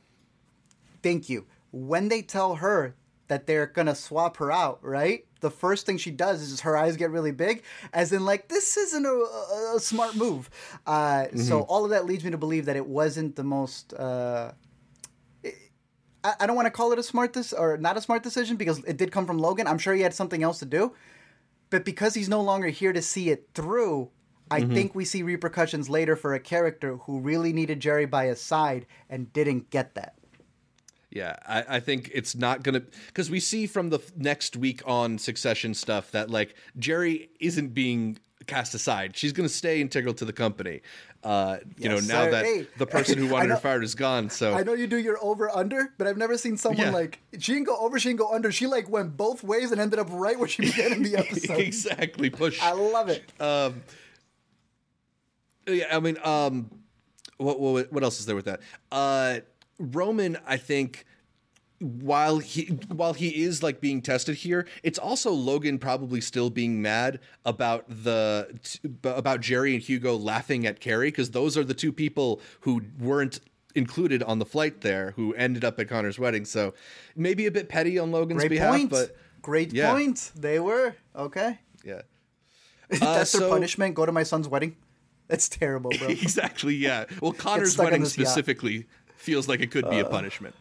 [1.02, 1.46] Thank you.
[1.70, 2.96] When they tell her
[3.28, 5.24] that they're gonna swap her out, right?
[5.40, 8.76] The first thing she does is her eyes get really big, as in like this
[8.76, 10.50] isn't a, a, a smart move.
[10.86, 13.94] Uh, So all of that leads me to believe that it wasn't the most.
[13.94, 14.52] Uh,
[16.26, 18.56] I, I don't want to call it a smart this or not a smart decision
[18.56, 19.66] because it did come from Logan.
[19.66, 20.92] I'm sure he had something else to do,
[21.70, 24.10] but because he's no longer here to see it through,
[24.50, 24.74] I mm-hmm.
[24.74, 28.86] think we see repercussions later for a character who really needed Gerri by his side
[29.08, 30.14] and didn't get that.
[31.10, 35.18] Yeah, I, I think it's not gonna because we see from the next week on
[35.18, 39.16] Succession stuff that like Gerri isn't being cast aside.
[39.16, 40.82] She's gonna stay integral to the company.
[41.26, 42.30] Uh, you Yes, know, now sir.
[42.30, 44.30] that Hey, the person who wanted know- her fired is gone.
[44.30, 46.92] So I know you do your over under, but I've never seen someone Yeah.
[46.92, 48.52] like she didn't go over, she didn't go under.
[48.52, 51.58] She like went both ways and ended up right where she began in the episode.
[51.58, 52.62] exactly push.
[52.62, 53.24] I love it.
[53.40, 53.82] Um,
[55.66, 56.70] yeah, I mean, um,
[57.38, 58.60] what, what what else is there with that?
[58.92, 59.40] Uh,
[59.80, 61.04] Roman, I think,
[61.80, 66.80] while he while he is like being tested here, it's also Logan probably still being
[66.80, 71.74] mad about the t- about Gerri and Hugo laughing at Kerry because those are the
[71.74, 73.40] two people who weren't
[73.74, 76.44] included on the flight there who ended up at Connor's wedding.
[76.46, 76.72] So
[77.14, 78.90] maybe a bit petty on Logan's Great behalf, point.
[78.90, 79.92] but Great yeah.
[79.92, 80.32] point.
[80.34, 81.58] They were okay.
[81.84, 82.02] yeah.
[82.88, 83.94] That's uh, so- their punishment.
[83.94, 84.76] Go to my son's wedding.
[85.28, 86.08] That's terrible, bro.
[86.08, 88.28] exactly yeah well connor's wedding this yacht.
[88.28, 88.86] specifically
[89.16, 90.54] feels like it could be a uh, punishment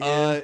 [0.00, 0.40] uh,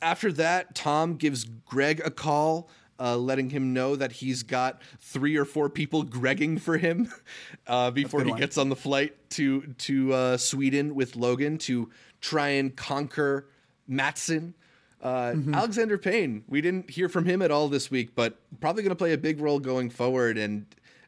[0.00, 2.68] after that tom gives greg a call
[3.00, 7.12] uh, letting him know that he's got three or four people gregging for him
[7.66, 8.38] uh, before he one.
[8.38, 11.90] gets on the flight to to uh, Sweden with Logan to
[12.20, 13.48] try and conquer
[13.88, 14.54] Matsson.
[15.02, 15.52] Uh, Mm-hmm.
[15.54, 18.96] Alexander Payne, we didn't hear from him at all this week, but probably going to
[18.96, 20.38] play a big role going forward.
[20.38, 20.66] And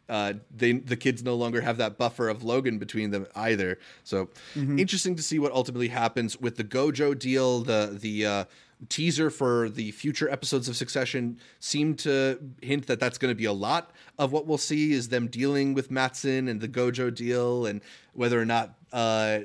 [0.08, 3.78] uh, they the kids no longer have that buffer of Logan between them either.
[4.02, 4.78] So Mm-hmm.
[4.78, 7.60] interesting to see what ultimately happens with the Gojo deal.
[7.60, 8.44] The the uh,
[8.88, 13.46] teaser for the future episodes of Succession seemed to hint that that's going to be
[13.46, 17.64] a lot of what we'll see is them dealing with Matsson and the Gojo deal
[17.66, 17.80] and
[18.12, 18.74] whether or not.
[18.92, 19.40] Uh,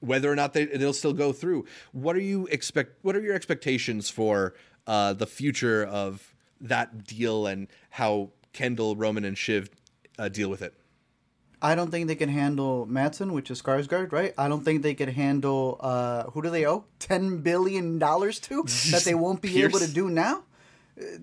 [0.00, 1.66] whether or not they, they'll still go through.
[1.92, 2.96] What are you expect?
[3.02, 4.54] What are your expectations for
[4.86, 9.68] uh, the future of that deal and how Kendall, Roman, and Shiv
[10.20, 10.74] uh, deal with it?
[11.62, 14.32] I don't think they can handle Matsson, which is Skarsgård, right?
[14.38, 18.62] I don't think they can handle uh, who do they owe ten billion dollars to
[18.92, 20.44] that they won't be able to do now.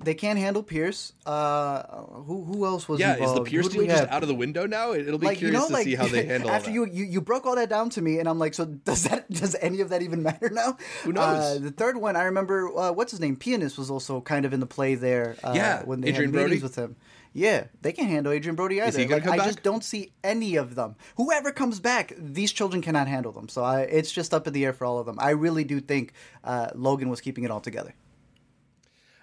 [0.05, 1.13] They can't handle Pierce.
[1.23, 1.83] Uh,
[2.27, 4.10] who who else was Yeah, is the Pierce deal just have?
[4.10, 4.91] out of the window now?
[4.91, 6.73] It- It'll be like you curious know, to like see how they handle after that.
[6.73, 9.29] you, you you broke all that down to me, and I'm like, so does that
[9.41, 10.77] does any of that even matter now?
[11.03, 11.57] Who knows?
[11.57, 13.36] Uh, the third one, I remember, uh, what's his name?
[13.36, 15.36] Pianist was also kind of in the play there.
[15.43, 16.63] Uh, Yeah, when they Adrien had meetings Brody.
[16.63, 16.95] with him.
[17.38, 18.97] Yeah, they can't handle Adrien Brody either.
[18.97, 19.45] he gonna Like, I back?
[19.45, 20.95] just don't see any of them.
[21.17, 23.47] Whoever comes back, these children cannot handle them.
[23.47, 25.17] So I, it's just up in the air for all of them.
[25.19, 27.93] I really do think uh, Logan was keeping it all together.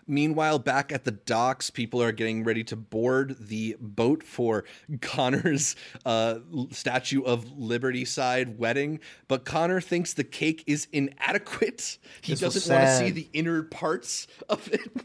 [0.07, 4.65] Meanwhile, back at the docks, people are getting ready to board the boat for
[5.01, 5.75] Connor's
[6.07, 6.37] uh,
[6.71, 9.01] Statue of Liberty side wedding.
[9.27, 11.99] But Connor thinks the cake is inadequate.
[12.23, 15.05] He This doesn't want to see the inner parts of it.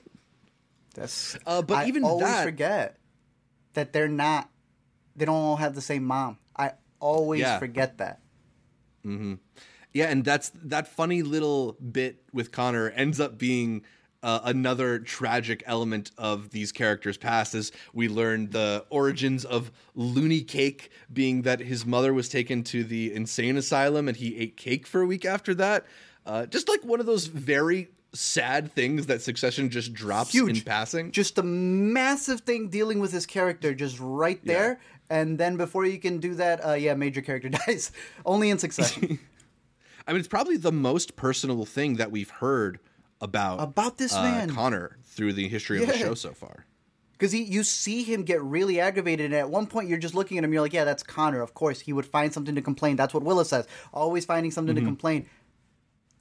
[0.94, 2.98] That's Uh, but I even always that- forget
[3.74, 4.50] that they're not.
[5.16, 6.38] They don't all have the same mom.
[6.56, 7.60] I always Yeah.
[7.60, 8.22] forget that.
[9.92, 13.84] Yeah, and that's that funny little bit with Connor ends up being
[14.22, 20.42] uh, another tragic element of these characters' past as we learn the origins of Looney
[20.42, 24.86] Cake, being that his mother was taken to the insane asylum and he ate cake
[24.86, 25.86] for a week after that.
[26.26, 30.58] Uh, just like one of those very sad things that Succession just drops Huge.
[30.60, 31.12] in passing.
[31.12, 34.80] Just a massive thing dealing with his character, just right there.
[35.10, 37.92] And then before you can do that, uh, yeah, major character dies.
[38.26, 39.20] Only in succession.
[40.08, 42.80] I mean, it's probably the most personal thing that we've heard
[43.22, 44.50] about About this uh, man.
[44.50, 46.66] Connor through the history of the show so far.
[47.12, 50.46] Because you see him get really aggravated, and at one point you're just looking at
[50.46, 51.42] him, you're like, yeah, that's Connor.
[51.42, 52.96] Of course, he would find something to complain.
[52.96, 53.68] That's what Willa says.
[53.94, 54.86] Always finding something Mm-hmm.
[54.86, 55.26] to complain.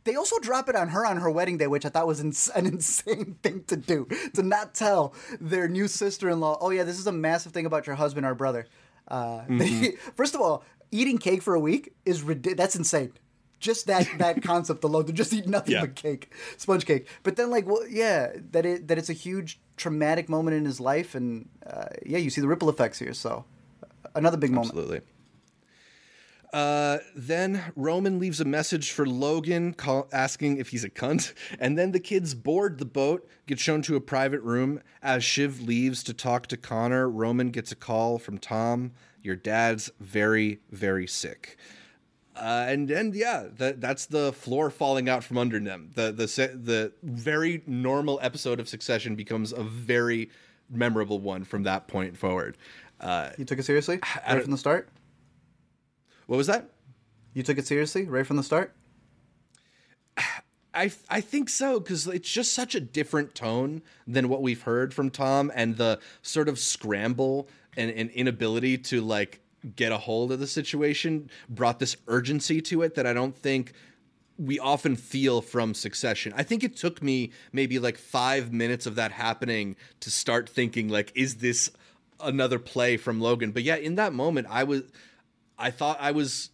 [0.08, 2.48] They also drop it on her on her wedding day, which I thought was ins-
[2.48, 4.08] an insane thing to do.
[4.34, 7.66] To not tell their new sister in law, oh, yeah, this is a massive thing
[7.66, 8.66] about your husband or brother.
[9.06, 12.56] Uh, they- first of all, eating cake for a week is ridiculous.
[12.56, 13.12] That's insane.
[13.60, 15.80] Just that that concept alone to just eat nothing Yeah.
[15.82, 17.06] but cake, sponge cake.
[17.22, 20.80] But then, like, well, yeah, that it that it's a huge traumatic moment in his
[20.80, 23.12] life, and uh, yeah, you see the ripple effects here.
[23.12, 23.44] So,
[24.14, 24.70] another big moment.
[24.74, 25.00] Absolutely.
[26.52, 31.78] Uh, then Roman leaves a message for Logan, call, asking if he's a cunt, and
[31.78, 34.80] then the kids board the boat, get shown to a private room.
[35.02, 38.92] As Shiv leaves to talk to Connor, Roman gets a call from Tom.
[39.22, 41.58] Your dad's very, very sick.
[42.34, 45.90] Uh, and and yeah, that that's the floor falling out from under them.
[45.96, 50.30] The the the very normal episode of Succession becomes a very
[50.70, 52.56] memorable one from that point forward.
[53.00, 54.88] Uh, You took it seriously right from the start.
[56.28, 56.70] What was that?
[57.34, 58.76] You took it seriously right from the start.
[60.74, 64.94] I I think so because it's just such a different tone than what we've heard
[64.94, 69.40] from Tom, and the sort of scramble and, and inability to like
[69.74, 73.72] get a hold of the situation brought this urgency to it that I don't think
[74.36, 76.32] we often feel from Succession.
[76.36, 80.88] I think it took me maybe like five minutes of that happening to start thinking
[80.88, 81.70] like, is this
[82.20, 83.50] another play from Logan?
[83.50, 84.82] But yeah, in that moment, I was,
[85.58, 86.50] I thought I was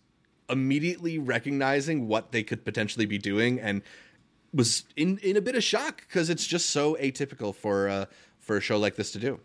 [0.49, 3.83] immediately recognizing what they could potentially be doing and
[4.53, 8.05] was in in a bit of shock because it's just so atypical for uh
[8.38, 9.40] for a show like this to do.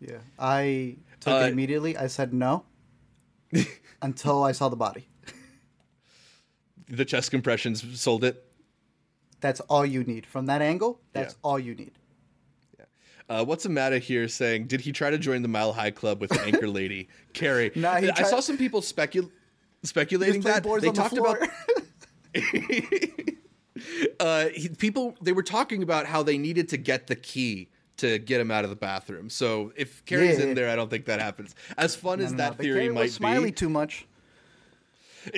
[0.00, 1.96] Yeah, I took Uh, it immediately.
[1.96, 2.64] I said no
[4.02, 5.08] until I saw the body.
[6.88, 8.44] The chest compressions sold it.
[9.40, 11.00] That's all you need from that angle.
[11.12, 11.38] That's Yeah.
[11.42, 11.92] all you need.
[13.28, 14.28] Uh, what's the matter here?
[14.28, 17.72] Saying, did he try to join the Mile High Club with the anchor lady Kerry?
[17.74, 19.30] Nah, I saw some people specul-
[19.82, 21.36] speculating that they the talked floor.
[21.38, 21.50] about
[24.20, 25.16] uh, he, people.
[25.20, 28.62] They were talking about how they needed to get the key to get him out
[28.64, 29.30] of the bathroom.
[29.30, 30.44] So if Kerry's Yeah.
[30.46, 31.54] in there, I don't think that happens.
[31.78, 33.68] As fun as No, no, no, that but theory Kerry was might Smiley be, too
[33.70, 34.06] much.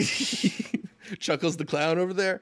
[1.21, 2.41] Chuckles the clown over there.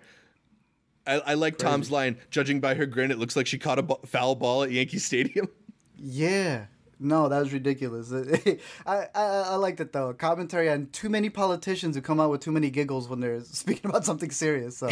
[1.07, 2.19] I, I like Tom's line.
[2.31, 5.49] Judging by her grin, it looks like she caught a foul ball at Yankee Stadium.
[5.99, 6.67] Yeah.
[7.01, 8.13] No, that was ridiculous.
[8.87, 10.13] I, I I liked it though.
[10.13, 13.89] Commentary on too many politicians who come out with too many giggles when they're speaking
[13.89, 14.77] about something serious.
[14.77, 14.91] So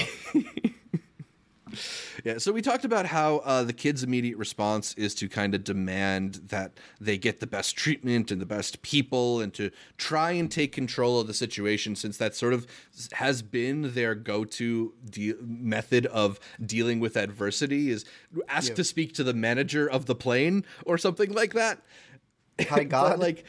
[2.23, 5.65] Yeah, so we talked about how uh, the kids' immediate response is to kind of
[5.65, 10.51] demand that they get the best treatment and the best people and to try and
[10.51, 12.67] take control of the situation since that sort of
[13.15, 18.05] has been their go-to de- method of dealing with adversity is
[18.49, 18.75] ask Yeah.
[18.77, 21.83] to speak to the manager of the plane or something like that.
[22.61, 23.19] Hi, But, God.
[23.19, 23.45] like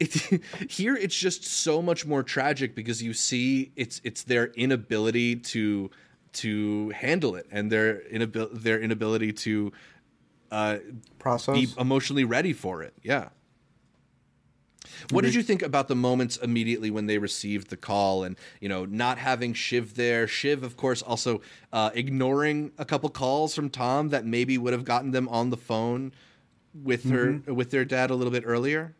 [0.00, 0.12] it,
[0.68, 5.90] here it's just so much more tragic because you see it's it's their inability to
[6.34, 9.72] to handle it and their inabil- their inability to
[10.50, 10.78] uh,
[11.18, 11.54] process.
[11.54, 12.94] be emotionally ready for it.
[13.02, 13.28] Yeah.
[15.10, 18.68] What did you think about the moments immediately when they received the call and, you
[18.68, 20.26] know, not having Shiv there?
[20.26, 21.40] Shiv, of course, also
[21.72, 25.56] uh, ignoring a couple calls from Tom that maybe would have gotten them on the
[25.56, 26.12] phone
[26.74, 28.94] with her with their dad a little bit earlier.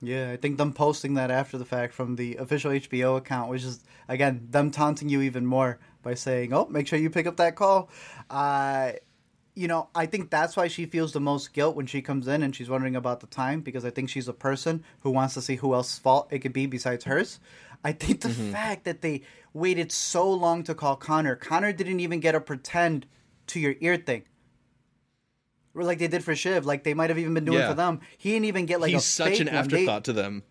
[0.00, 3.62] Yeah, I think them posting that after the fact from the official HBO account was
[3.62, 7.36] just again them taunting you even more by saying, "Oh, make sure you pick up
[7.36, 7.90] that call."
[8.30, 8.92] Uh,
[9.54, 12.42] you know, I think that's why she feels the most guilt when she comes in
[12.42, 15.42] and she's wondering about the time because I think she's a person who wants to
[15.42, 17.38] see who else's fault it could be besides hers.
[17.84, 22.20] I think the fact that they waited so long to call Connor, Connor didn't even
[22.20, 23.06] get a pretend
[23.48, 24.22] to your ear thing.
[25.74, 27.68] Or Like they did for Shiv, like they might have even been doing Yeah.
[27.70, 28.00] for them.
[28.18, 28.94] He didn't even get like a.
[28.94, 29.54] He's such an one.
[29.54, 30.42] They- afterthought to them.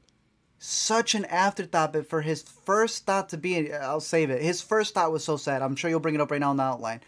[0.63, 4.43] Such an afterthought, but for his first thought to be, I'll save it.
[4.43, 5.63] His first thought was so sad.
[5.63, 7.01] I'm sure you'll bring it up right now in the outline.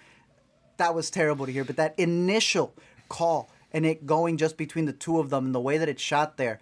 [0.77, 2.73] That was terrible to hear, but that initial
[3.09, 6.01] call and it going just between the two of them and the way that it's
[6.01, 6.61] shot there.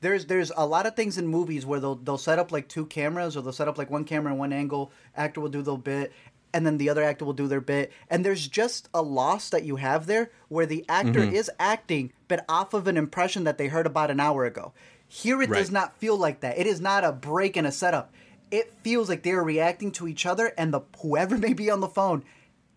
[0.00, 2.86] There's there's a lot of things in movies where they'll they'll set up like two
[2.86, 4.92] cameras or they'll set up like one camera and one angle.
[5.14, 6.12] Actor will do their bit,
[6.54, 7.92] and then the other actor will do their bit.
[8.08, 11.34] And there's just a loss that you have there where the actor Mm-hmm.
[11.34, 14.72] is acting, but off of an impression that they heard about an hour ago.
[15.08, 16.58] Here it does not feel like that.
[16.58, 18.12] It is not a break in a setup.
[18.50, 21.88] It feels like they're reacting to each other and the whoever may be on the
[21.88, 22.24] phone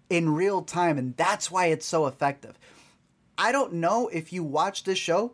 [0.10, 2.58] in real time, and that's why it's so effective.
[3.38, 5.34] I don't know if you watch this show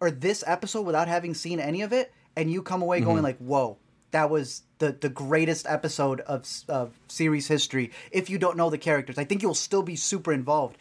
[0.00, 3.24] or this episode without having seen any of it, and you come away going mm-hmm.
[3.24, 3.78] like, "Whoa,
[4.10, 8.78] that was the the greatest episode of of series history." If you don't know the
[8.78, 10.76] characters, I think you'll still be super involved.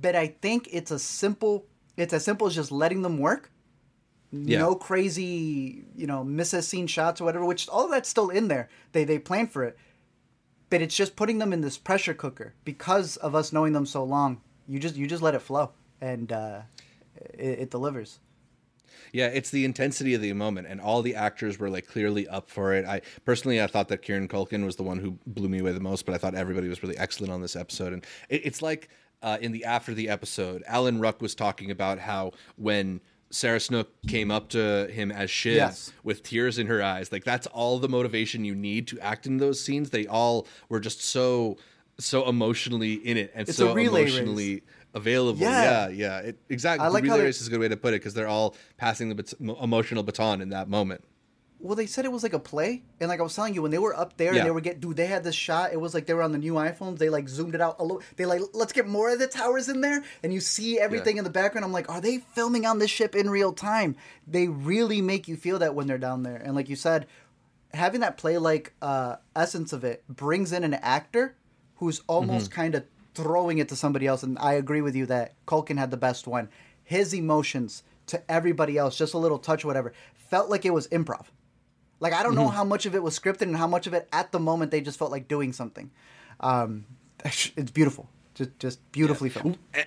[0.00, 1.66] But I think it's a simple.
[1.96, 3.50] It's as simple as just letting them work.
[4.34, 4.58] Yeah.
[4.58, 7.44] No crazy, you know, miss a scene shots or whatever.
[7.44, 8.68] Which all that's still in there.
[8.92, 9.76] They they plan for it,
[10.70, 14.02] but it's just putting them in this pressure cooker because of us knowing them so
[14.02, 14.40] long.
[14.66, 15.70] You just you just let it flow,
[16.00, 16.62] and uh,
[17.34, 18.18] it, it delivers.
[19.12, 22.50] Yeah, it's the intensity of the moment, and all the actors were like clearly up
[22.50, 22.84] for it.
[22.84, 25.80] I personally, I thought that Kieran Culkin was the one who blew me away the
[25.80, 27.92] most, but I thought everybody was really excellent on this episode.
[27.92, 28.88] And it, it's like
[29.22, 33.00] uh, in the after the episode, Alan Ruck was talking about how when
[33.34, 35.92] Sarah Snook came up to him as Shiv Yes.
[36.04, 39.38] with tears in her eyes, like that's all the motivation you need to act in
[39.38, 39.90] those scenes.
[39.90, 41.56] They all were just so
[41.98, 44.14] so emotionally in it and It's so relay race.
[44.14, 44.62] emotionally
[44.94, 45.40] available.
[45.40, 45.86] Yeah.
[45.86, 46.18] Yeah, yeah.
[46.28, 46.84] It, exactly.
[46.84, 48.56] I like the relay race is a good way to put it because they're all
[48.78, 51.04] passing the bat- emotional baton in that moment.
[51.64, 53.70] Well, they said it was like a play, and like I was telling you, when
[53.70, 54.40] they were up there Yeah.
[54.40, 55.72] and they were get, dude, they had this shot.
[55.72, 56.98] It was like they were on the new iPhones.
[56.98, 58.02] They like zoomed it out a little.
[58.16, 61.20] They like, let's get more of the towers in there, and you see everything Yeah.
[61.20, 61.64] in the background.
[61.64, 63.96] I'm like, are they filming on this ship in real time?
[64.26, 67.06] They really make you feel that when they're down there, and like you said,
[67.72, 71.34] having that play like uh, essence of it brings in an actor
[71.76, 72.60] who's almost Mm-hmm.
[72.60, 74.22] kind of throwing it to somebody else.
[74.22, 76.48] And I agree with you that Culkin had the best one.
[76.82, 81.26] His emotions to everybody else, just a little touch, whatever, felt like it was improv.
[82.04, 82.56] Like I don't know Mm-hmm.
[82.60, 84.80] how much of it was scripted and how much of it at the moment they
[84.80, 85.90] just felt like doing something.
[86.40, 86.84] Um,
[87.24, 89.58] it's beautiful, just just beautifully filmed.
[89.74, 89.86] A-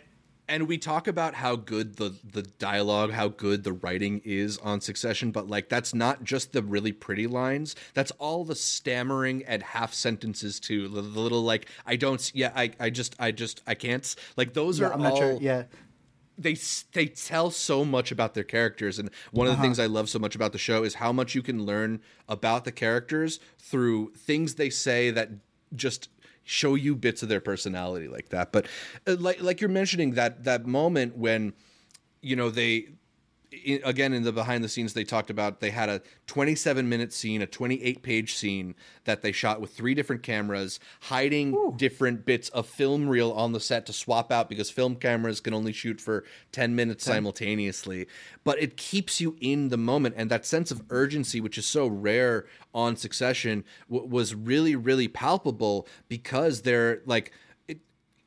[0.50, 4.80] And we talk about how good the the dialogue, how good the writing is on
[4.82, 7.76] Succession, but like that's not just the really pretty lines.
[7.94, 10.88] That's all the stammering and half sentences too.
[10.88, 14.16] The, the little like I don't, yeah, I I just I just I can't.
[14.38, 15.38] Like those Yeah, are I'm all not sure.
[15.50, 15.64] Yeah,
[16.38, 16.56] they
[16.94, 19.62] they tell so much about their characters and one of Uh-huh.
[19.62, 22.00] the things i love so much about the show is how much you can learn
[22.30, 25.30] about the characters through things they say that
[25.76, 26.10] just
[26.44, 28.66] show you bits of their personality like that but
[29.08, 31.54] uh, like like you're mentioning that that moment when
[32.22, 32.88] you know they
[33.84, 37.42] again in the behind the scenes they talked about they had a 27 minute scene
[37.42, 42.68] a 28 page scene that they shot with three different cameras hiding different bits of
[42.68, 46.26] film reel on the set to swap out because film cameras can only shoot for
[46.52, 48.08] 10 minutes simultaneously.
[48.44, 51.88] But it keeps you in the moment and that sense of urgency which is so
[51.88, 57.32] rare on succession w- was really really palpable because they're like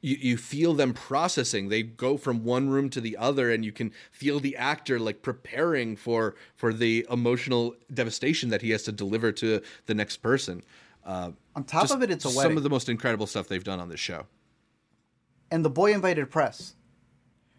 [0.01, 3.73] you, you feel them processing they go from one room to the other and you
[3.73, 8.93] can feel the actor like preparing for for the emotional devastation that he has to
[8.93, 10.63] deliver to the next person
[11.05, 13.81] uh, on top of it, it's a some of the most incredible stuff they've done
[13.81, 14.27] on this show
[15.51, 16.75] and the boy invited press.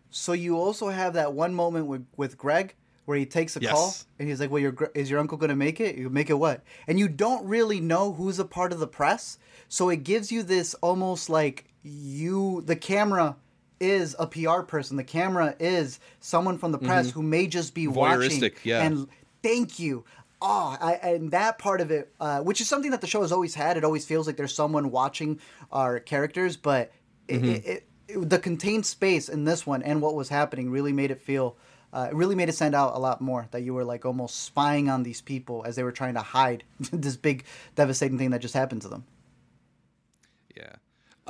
[0.10, 2.75] So you also have that one moment with with Greg
[3.06, 3.71] where he takes a Yes.
[3.71, 5.97] call and he's like, "Well, your is your uncle going to make it?
[5.97, 9.38] You make it what?" And you don't really know who's a part of the press,
[9.67, 13.36] so it gives you this almost like you the camera
[13.80, 14.98] is a PR person.
[14.98, 18.20] The camera is someone from the press who may just be watching.
[18.63, 18.84] Yeah.
[18.84, 19.08] And
[19.41, 20.04] thank you.
[20.44, 23.32] Oh, I, and that part of it, uh, which is something that the show has
[23.32, 23.78] always had.
[23.78, 25.39] It always feels like there's someone watching
[25.72, 26.91] our characters, but
[27.28, 30.91] it, it, it, it- the contained space in this one and what was happening really
[30.91, 31.56] made it feel.
[31.94, 34.44] Uh, it really made it stand out a lot more that you were like almost
[34.44, 38.41] spying on these people as they were trying to hide this big devastating thing that
[38.41, 39.06] just happened to them.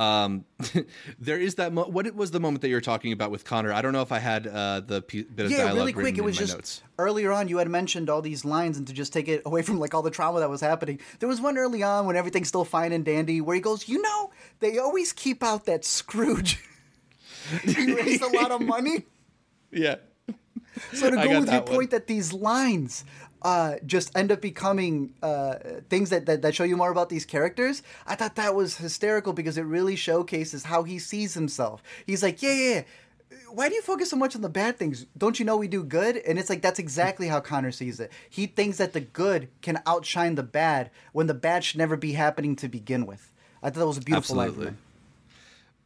[0.01, 0.45] Yeah um
[1.19, 3.71] there is that mo- what it was the moment that you're talking about with connor
[3.71, 6.17] i don't know if i had uh the p- bit of yeah, dialogue really quick.
[6.17, 7.47] It was just notes earlier on.
[7.47, 10.01] You had mentioned all these lines, and to just take it away from like all
[10.01, 10.99] the trauma that was happening.
[11.19, 14.01] There was one early on when everything's still fine and dandy, where he goes, "You
[14.01, 16.59] know, they always keep out that Scrooge.
[17.63, 19.05] he raised a lot of money,
[19.71, 19.95] yeah
[20.93, 23.03] so to go with your point that these lines."
[23.41, 25.55] Uh, just end up becoming uh,
[25.89, 27.81] things that, that, that show you more about these characters.
[28.05, 31.81] I thought that was hysterical because it really showcases how he sees himself.
[32.05, 32.81] He's like, yeah, yeah, yeah
[33.53, 35.05] why do you focus so much on the bad things?
[35.17, 36.17] Don't you know we do good?
[36.17, 38.11] And it's like that's exactly how Connor sees it.
[38.29, 42.13] He thinks that the good can outshine the bad when the bad should never be
[42.13, 43.31] happening to begin with.
[43.61, 44.47] I thought that was a beautiful line.
[44.47, 44.71] Absolutely.
[44.71, 44.77] him.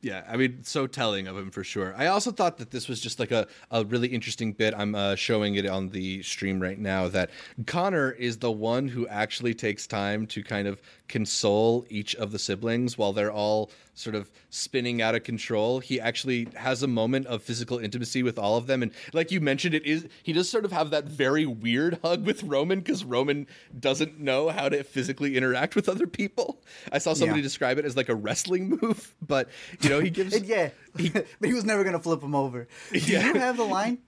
[0.05, 1.95] Yeah, I mean, so telling of him for sure.
[1.97, 4.75] I also thought that this was just like a, a really interesting bit.
[4.77, 7.31] I'm uh, showing it on the stream right now that
[7.65, 12.37] Connor is the one who actually takes time to kind of console each of the
[12.37, 15.79] siblings while they're all sort of spinning out of control.
[15.79, 18.83] He actually has a moment of physical intimacy with all of them.
[18.83, 22.25] And like you mentioned, it is, he does sort of have that very weird hug
[22.25, 23.47] with Roman because Roman
[23.79, 26.61] doesn't know how to physically interact with other people.
[26.91, 27.43] I saw somebody Yeah.
[27.43, 29.47] describe it as like a wrestling move, but
[29.81, 30.37] you know, he gives.
[30.45, 32.67] Yeah, but he was never gonna flip him over.
[32.91, 33.25] Do Yeah.
[33.27, 33.99] you have the line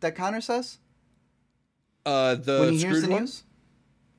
[0.00, 0.78] that Connor says
[2.06, 3.20] Uh, the when he hears the one?
[3.20, 3.42] news?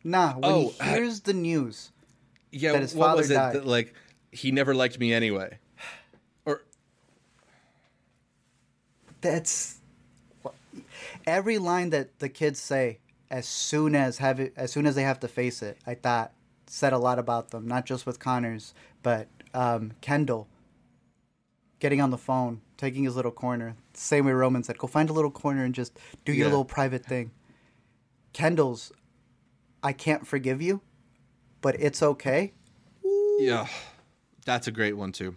[0.03, 1.91] Nah, when Oh, he hears the news.
[2.51, 3.34] Yeah, that his what father was it?
[3.34, 3.55] died.
[3.55, 3.93] That, like
[4.36, 5.58] he never liked me anyway,
[6.46, 6.64] or
[9.22, 9.80] That's
[11.26, 13.00] every line that the kids say
[13.32, 15.78] as soon as have it, as soon as they have to face it.
[15.88, 16.32] I thought
[16.68, 18.74] said a lot about them, not just with Connors,
[19.04, 20.48] but um, Kendall
[21.80, 23.76] getting on the phone, taking his little corner.
[23.94, 26.52] Same way Roman said, "Go find a little corner and just do your Yeah.
[26.52, 27.32] little private thing."
[28.34, 28.92] Kendall's,
[29.82, 30.82] I can't forgive you,
[31.62, 32.54] but it's okay.
[33.40, 33.68] yeah,
[34.46, 35.36] that's a great one too.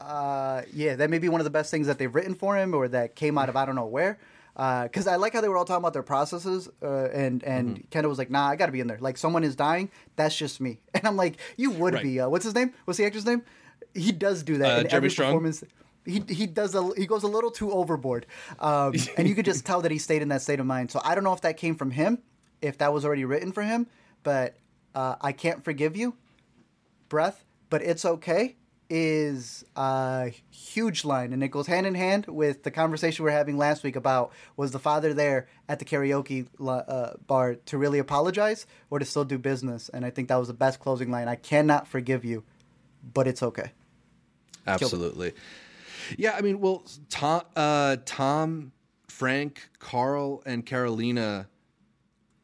[0.00, 2.74] uh, yeah, that may be one of the best things that they've written for him,
[2.74, 4.18] or that came out of I don't know where.
[4.54, 7.88] Because I like how they were all talking about their processes, uh, and and Mm-hmm.
[7.90, 8.98] Kendall was like, "Nah, I got to be in there.
[8.98, 12.02] Like someone is dying, that's just me." And I'm like, "You would Right.
[12.02, 12.72] be." Uh, what's his name?
[12.84, 13.42] What's the actor's name?
[13.94, 15.28] He does do that Uh, in Jeremy every Strong?
[15.28, 15.64] performance.
[16.04, 18.26] He he does a he goes a little too overboard,
[18.60, 20.90] um, and you could just tell that he stayed in that state of mind.
[20.90, 22.18] So I don't know if that came from him,
[22.62, 23.86] if that was already written for him,
[24.24, 24.56] but
[24.94, 26.14] uh, I can't forgive you
[27.08, 28.56] breath, but it's okay
[28.90, 33.34] is a huge line, and it goes hand in hand with the conversation we are
[33.34, 37.98] having last week about was the father there at the karaoke uh, bar to really
[37.98, 39.90] apologize or to still do business?
[39.90, 41.28] And I think that was the best closing line.
[41.28, 42.44] I cannot forgive you,
[43.12, 43.72] but it's okay.
[44.66, 45.32] Absolutely.
[46.16, 48.72] Yeah, I mean, well, Tom, uh, Tom,
[49.08, 51.46] Frank, Carl, and Karolina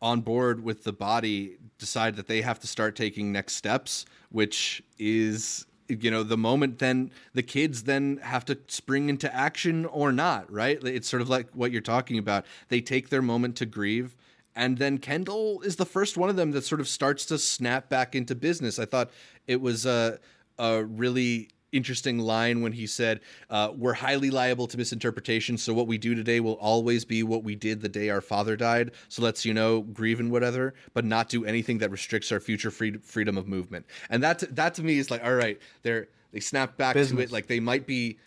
[0.05, 4.83] on board with the body decide that they have to start taking next steps, which
[4.99, 10.13] is you know the moment then the kids then have to spring into action or
[10.13, 13.67] not right it's sort of like what you're talking about they take their moment to
[13.67, 14.17] grieve
[14.57, 17.89] and then Kendall is the first one of them that sort of starts to snap
[17.89, 18.79] back into business.
[18.79, 19.11] I thought
[19.47, 20.19] it was a,
[20.59, 23.21] a really interesting line when he said,
[23.51, 27.45] uh, "We're highly liable to misinterpretation, so what we do today will always be what
[27.45, 28.93] we did the day our father died.
[29.09, 32.71] So let's you know grieve and whatever, but not do anything that restricts our future
[32.71, 36.41] free- freedom of movement." And that that to me is like, all right, they're they
[36.41, 37.31] snap back to it.
[37.31, 38.19] Like they might be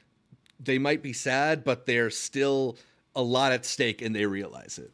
[0.59, 2.77] they might be sad, but they're still
[3.15, 4.91] a lot at stake, and they realize it.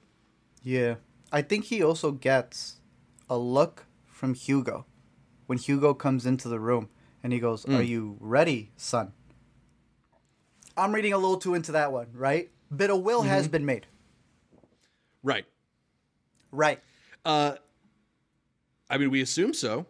[0.63, 0.95] Yeah.
[1.31, 2.79] I think he also gets
[3.29, 4.85] a look from Hugo
[5.47, 6.89] when Hugo comes into the room
[7.23, 9.13] and he goes, Are you ready, son?
[10.75, 12.51] I'm reading a little too into that one, right?
[12.75, 13.87] Bit of will has been made.
[15.23, 15.45] Right.
[16.51, 16.79] Right.
[17.23, 17.55] Uh,
[18.89, 19.85] I mean, we assume so.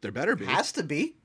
[0.00, 0.44] There better be.
[0.44, 1.16] Has to be.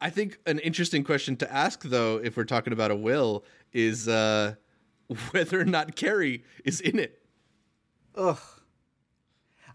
[0.00, 4.08] I think an interesting question to ask, though, if we're talking about a will, is
[4.08, 4.54] uh,
[5.30, 7.22] whether or not Kerry is in it.
[8.14, 8.38] Ugh.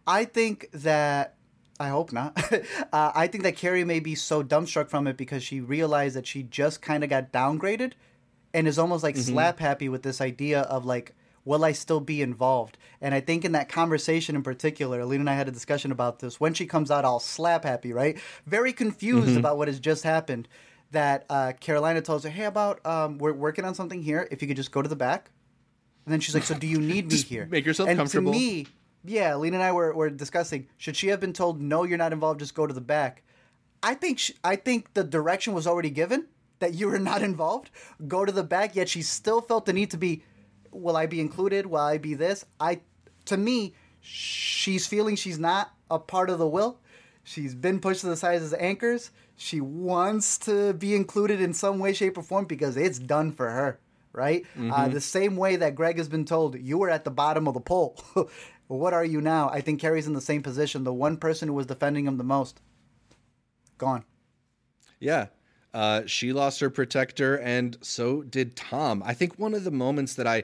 [0.08, 1.38] I think that
[1.80, 2.38] I hope not.
[2.93, 6.26] uh, I think that Kerry may be so dumbstruck from it because she realized that
[6.28, 7.93] she just kind of got downgraded,
[8.53, 11.13] and is almost like slap happy with this idea of like,
[11.43, 12.78] will I still be involved?
[13.01, 16.19] And I think in that conversation in particular, Lena and I had a discussion about
[16.19, 16.39] this.
[16.39, 18.17] When she comes out, all slap happy, right?
[18.45, 20.47] Very confused about what has just happened.
[20.91, 24.28] That uh, Karolina tells her, "Hey, about um, we're working on something here.
[24.32, 25.30] If you could just go to the back."
[26.05, 28.32] And then she's like, "So do you need me here?" make yourself and comfortable.
[28.32, 28.67] To me,
[29.06, 30.68] yeah, Lena and I were, were discussing.
[30.78, 32.39] Should she have been told, "No, you're not involved.
[32.39, 33.24] Just go to the back"?
[33.84, 36.28] I think sh I think the direction was already given
[36.60, 37.70] that you were not involved.
[38.08, 38.76] Go to the back.
[38.76, 40.24] Yet she still felt the need to be.
[40.72, 41.68] Will I be included?
[41.68, 42.45] Will I be this?
[42.60, 42.82] I,
[43.26, 46.80] to me, she's feeling she's not a part of the will.
[47.24, 49.12] She's been pushed to the side as anchors.
[49.38, 53.49] She wants to be included in some way, shape, or form because it's done for
[53.49, 53.80] her,
[54.14, 54.45] right?
[54.72, 57.53] Uh, the same way that Greg has been told, you were at the bottom of
[57.53, 57.97] the pole.
[58.68, 59.49] what are you now?
[59.49, 60.84] I think Kerry's in the same position.
[60.84, 62.61] The one person who was defending him the most,
[63.78, 64.03] gone.
[64.99, 65.28] Yeah.
[65.74, 69.03] Uh, she lost her protector, and so did Tom.
[69.05, 70.43] I think one of the moments that I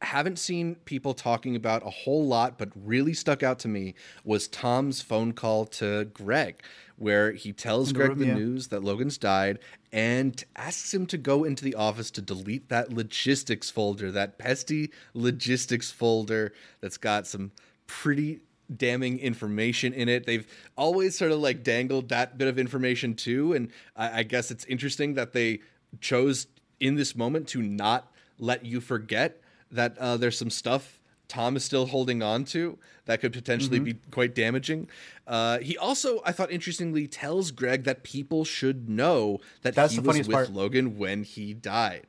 [0.00, 3.94] haven't seen people talking about a whole lot, but really stuck out to me
[4.24, 6.62] was Tom's phone call to Greg,
[6.96, 8.34] where he tells Greg room, the yeah.
[8.34, 9.58] news that Logan's died
[9.92, 14.90] and asks him to go into the office to delete that logistics folder, that pesky
[15.14, 17.50] logistics folder that's got some
[17.86, 18.40] pretty
[18.76, 20.26] damning information in it.
[20.26, 24.50] They've always sort of like dangled that bit of information too, and I, I guess
[24.50, 25.60] it's interesting that they
[26.00, 26.46] chose
[26.78, 29.40] in this moment to not let you forget
[29.72, 30.99] that uh, there's some stuff
[31.30, 32.76] Tom is still holding on to
[33.06, 33.84] that could potentially mm-hmm.
[33.84, 34.88] be quite damaging.
[35.26, 40.00] Uh, he also, I thought, interestingly, tells Greg that people should know that That's he
[40.00, 40.52] was with part.
[40.52, 42.08] Logan when he died.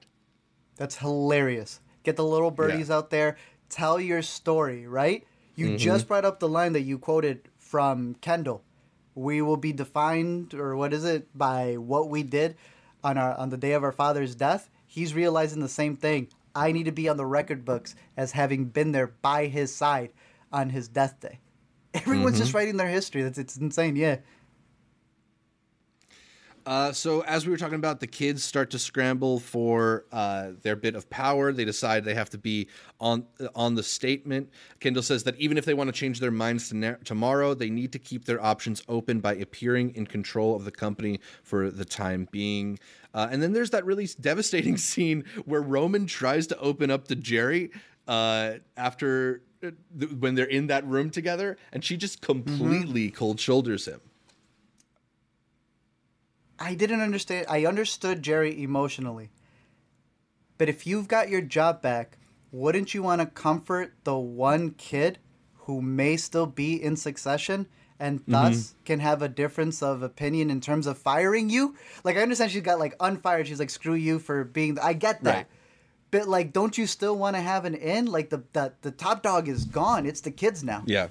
[0.75, 1.79] That's hilarious.
[2.03, 2.95] Get the little birdies yeah.
[2.97, 3.37] out there.
[3.69, 5.25] Tell your story, right?
[5.55, 5.77] You mm-hmm.
[5.77, 8.63] just brought up the line that you quoted from Kendall.
[9.13, 12.55] We will be defined, or what is it, by what we did
[13.03, 14.69] on our on the day of our father's death.
[14.87, 16.29] He's realizing the same thing.
[16.55, 20.11] I need to be on the record books as having been there by his side
[20.51, 21.39] on his death day.
[21.93, 22.43] Everyone's mm-hmm.
[22.43, 23.23] just writing their history.
[23.23, 23.95] That's it's insane.
[23.95, 24.17] Yeah.
[26.65, 30.75] Uh, so as we were talking about, the kids start to scramble for uh, their
[30.75, 31.51] bit of power.
[31.51, 32.67] They decide they have to be
[32.99, 33.25] on
[33.55, 34.49] on the statement.
[34.79, 37.69] Kendall says that even if they want to change their minds to na- tomorrow, they
[37.69, 41.85] need to keep their options open by appearing in control of the company for the
[41.85, 42.77] time being.
[43.13, 47.15] Uh, and then there's that really devastating scene where Roman tries to open up to
[47.15, 47.71] Gerri
[48.07, 53.15] uh, after uh, th- when they're in that room together, and she just completely mm-hmm.
[53.15, 54.01] cold shoulders him.
[56.59, 57.47] I didn't understand.
[57.49, 59.31] I understood Gerri emotionally.
[60.57, 62.19] But if you've got your job back,
[62.51, 65.17] wouldn't you want to comfort the one kid
[65.55, 67.67] who may still be in succession
[68.01, 68.31] and mm-hmm.
[68.31, 68.83] thus mm-hmm.
[68.83, 71.75] can have a difference of opinion in terms of firing you?
[72.03, 73.47] Like, I understand she's got like unfired.
[73.47, 74.77] She's like, screw you for being.
[74.79, 75.35] I get that.
[75.35, 75.45] Right.
[76.09, 78.07] But like, don't you still want to have an in?
[78.07, 80.05] Like the, the the top dog is gone.
[80.05, 80.83] It's the kids now.
[80.85, 81.07] Yeah.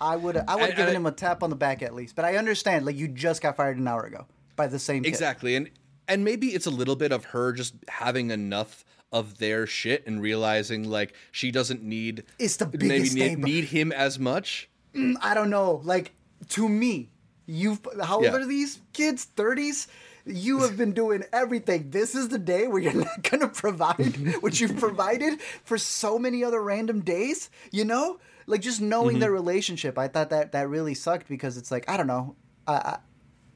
[0.00, 2.14] I would I would have given I, him a tap on the back at least.
[2.14, 2.84] But I understand.
[2.84, 4.26] Like you just got fired an hour ago
[4.56, 5.70] by the same exactly and
[6.06, 10.20] and maybe it's a little bit of her just having enough of their shit and
[10.20, 15.14] realizing like she doesn't need it's the biggest maybe need, need him as much mm,
[15.22, 16.12] i don't know like
[16.48, 17.10] to me
[17.46, 18.32] you've how old yeah.
[18.32, 19.86] are these kids 30s
[20.26, 21.90] you have been doing everything.
[21.90, 26.18] This is the day where you're not going to provide what you've provided for so
[26.18, 28.18] many other random days, you know?
[28.46, 29.20] Like just knowing mm-hmm.
[29.20, 32.36] their relationship, I thought that that really sucked because it's like, I don't know.
[32.66, 32.98] I,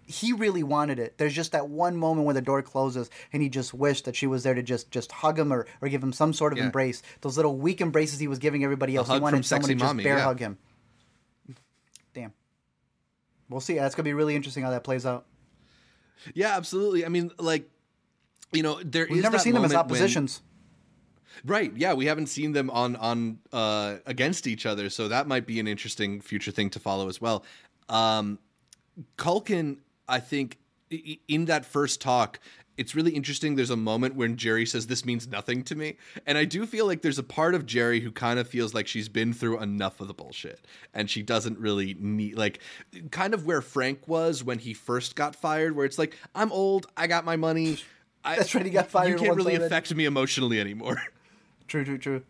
[0.06, 1.18] he really wanted it.
[1.18, 4.26] There's just that one moment when the door closes and he just wished that she
[4.26, 6.64] was there to just just hug him or, or give him some sort of yeah.
[6.64, 7.02] embrace.
[7.20, 9.08] Those little weak embraces he was giving everybody else.
[9.08, 10.24] He wanted someone to just mommy, bear yeah.
[10.24, 10.56] hug him.
[13.48, 13.74] We'll see.
[13.74, 15.26] That's gonna be really interesting how that plays out.
[16.34, 17.04] Yeah, absolutely.
[17.04, 17.68] I mean, like,
[18.52, 20.42] you know, there We've never seen them as oppositions.
[21.44, 21.72] When, right.
[21.76, 25.60] Yeah, we haven't seen them on on uh, against each other, so that might be
[25.60, 27.44] an interesting future thing to follow as well.
[27.88, 28.38] Um,
[29.16, 29.78] Culkin
[30.08, 30.58] I think
[30.90, 32.40] in that first talk,
[32.78, 33.56] it's really interesting.
[33.56, 35.96] There's a moment when Gerri says, This means nothing to me.
[36.26, 38.86] And I do feel like there's a part of Gerri who kind of feels like
[38.86, 40.64] she's been through enough of the bullshit
[40.94, 42.60] and she doesn't really need, like,
[43.10, 46.86] kind of where Frank was when he first got fired, where it's like, I'm old,
[46.96, 47.78] I got my money.
[48.24, 49.08] I, That's right, he got fired.
[49.08, 51.02] You can't really affect me emotionally anymore.
[51.66, 52.22] True, true, true.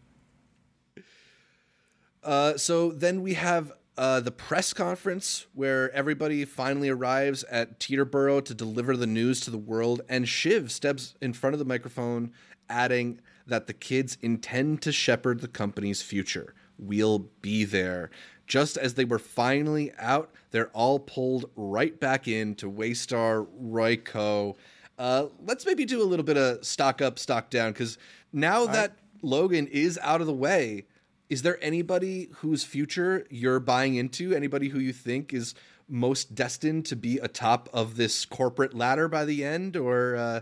[2.24, 8.42] Uh, so then we have uh, the press conference where everybody finally arrives at Teterboro
[8.44, 12.32] to deliver the news to the world, and Shiv steps in front of the microphone,
[12.70, 16.54] adding that the kids intend to shepherd the company's future.
[16.78, 18.10] We'll be there.
[18.46, 24.54] Just as they were finally out, they're all pulled right back in to Waystar Royco.
[24.96, 27.98] Uh, let's maybe do a little bit of stock up, stock down, because
[28.32, 28.92] now that
[29.22, 30.86] Logan is out of the way,
[31.28, 34.34] is there anybody whose future you're buying into?
[34.34, 35.54] Anybody who you think is
[35.88, 40.40] most destined to be atop of this corporate ladder by the end, or uh,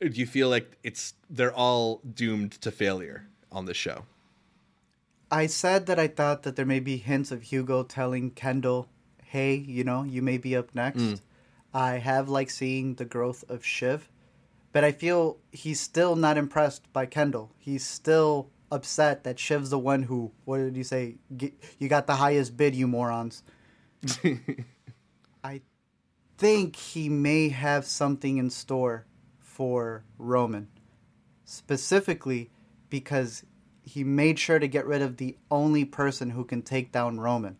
[0.00, 4.04] do you feel like it's they're all doomed to failure on the show?
[5.30, 8.88] I said that I thought that there may be hints of Hugo telling Kendall,
[9.24, 11.20] "Hey, you know, you may be up next." Mm.
[11.74, 14.08] I have like seeing the growth of Shiv,
[14.72, 17.50] but I feel he's still not impressed by Kendall.
[17.58, 21.16] He's still upset that Shiv's the one who, what did you say?
[21.78, 23.42] you got the highest bid, you morons.
[25.44, 25.60] I
[26.38, 29.06] think he may have something in store
[29.38, 30.68] for Roman.
[31.44, 32.50] Specifically
[32.88, 33.44] because
[33.82, 37.58] he made sure to get rid of the only person who can take down Roman.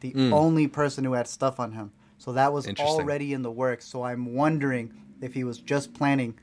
[0.00, 0.32] The mm.
[0.32, 1.92] only person who had stuff on him.
[2.18, 3.86] So that was already in the works.
[3.86, 6.38] So I'm wondering if he was just planning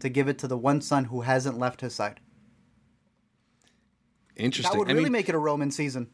[0.00, 2.20] to give it to the one son who hasn't left his side.
[4.36, 4.72] Interesting.
[4.72, 6.08] That would really I mean, make it a Roman season.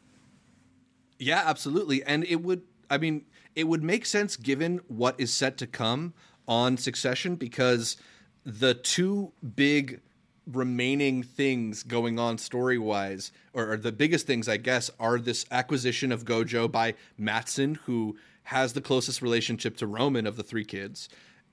[1.19, 2.03] Yeah, absolutely.
[2.03, 6.15] And it would I mean, it would make sense given what is set to come
[6.49, 7.97] on Succession because
[8.45, 10.01] the two big
[10.47, 15.47] remaining things going on story wise, or, or, the biggest things, I guess, are this
[15.51, 20.65] acquisition of Gojo by Matsson, who has the closest relationship to Roman of the three
[20.65, 21.09] kids,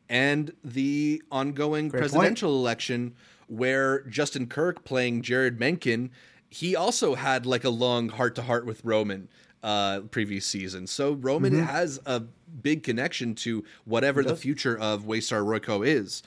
[0.09, 2.59] and the ongoing Great presidential point.
[2.59, 3.15] election
[3.47, 6.11] where Justin Kirk playing Jeryd Mencken,
[6.49, 9.29] he also had like a long heart to heart with Roman
[9.63, 10.87] uh previous season.
[10.87, 11.63] So Roman mm-hmm.
[11.63, 12.21] has a
[12.61, 16.23] big connection to whatever the future of Waystar Royco is.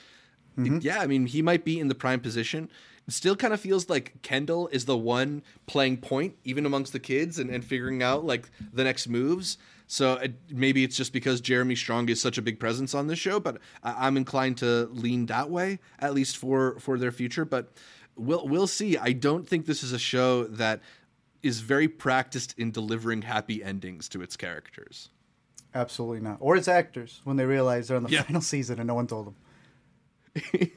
[0.59, 0.79] Mm-hmm.
[0.83, 2.71] Yeah, I mean, he might be in the prime position.
[3.07, 7.01] It still kind of feels like Kendall is the one playing point, even amongst the
[7.01, 9.59] kids, and, and figuring out like the next moves.
[9.87, 13.19] So it, maybe it's just because Jeremy Strong is such a big presence on this
[13.19, 17.45] show, but I, am inclined to lean that way, at least for for their future.
[17.45, 17.73] But
[18.17, 18.97] we'll we'll see.
[18.97, 20.81] I don't think this is a show that
[21.43, 25.11] is very practiced in delivering happy endings to its characters.
[25.75, 26.39] Absolutely not.
[26.41, 28.23] Or its actors when they realize they're on the yeah.
[28.23, 29.35] final season and no one told them.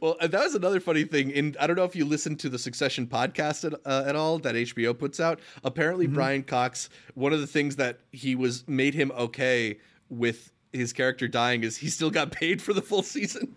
[0.00, 1.30] well, that was another funny thing.
[1.30, 4.38] In I don't know if you listened to the Succession podcast at, uh, at all
[4.40, 5.40] that HBO puts out.
[5.62, 6.14] Apparently, mm-hmm.
[6.14, 6.88] Brian Cox.
[7.14, 9.78] One of the things that he was made him okay
[10.08, 13.54] with his character dying is he still got paid for the full season.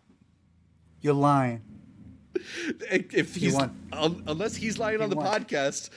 [1.00, 1.62] You're lying.
[2.90, 5.26] If he's um, unless he's lying he on the won.
[5.26, 5.90] podcast.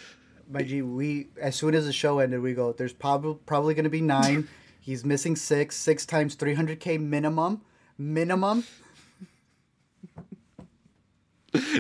[0.52, 2.74] My G, we as soon as the show ended, we go.
[2.74, 4.48] There's probably probably going to be nine.
[4.80, 5.76] he's missing six.
[5.76, 7.62] Six times 300k minimum
[8.00, 8.64] minimum.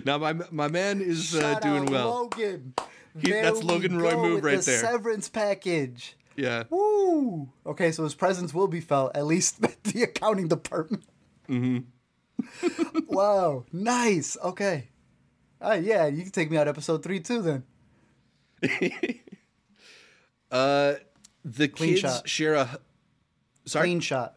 [0.06, 2.24] now my my man is uh, doing well.
[2.24, 2.74] Logan.
[3.20, 4.80] He, that's Logan Roy move right the there.
[4.80, 6.16] Severance package.
[6.36, 6.64] Yeah.
[6.70, 7.50] Woo.
[7.66, 11.04] Okay, so his presence will be felt at least at the accounting department.
[11.50, 11.80] Mm-hmm.
[13.08, 13.66] wow.
[13.72, 14.38] Nice.
[14.44, 14.90] Okay.
[15.62, 17.64] Uh, yeah, you can take me out episode three too then.
[20.52, 20.96] uh,
[21.44, 22.30] the Clean kids shot.
[22.30, 22.80] share a.
[23.66, 23.84] Sorry.
[23.88, 24.36] Clean shot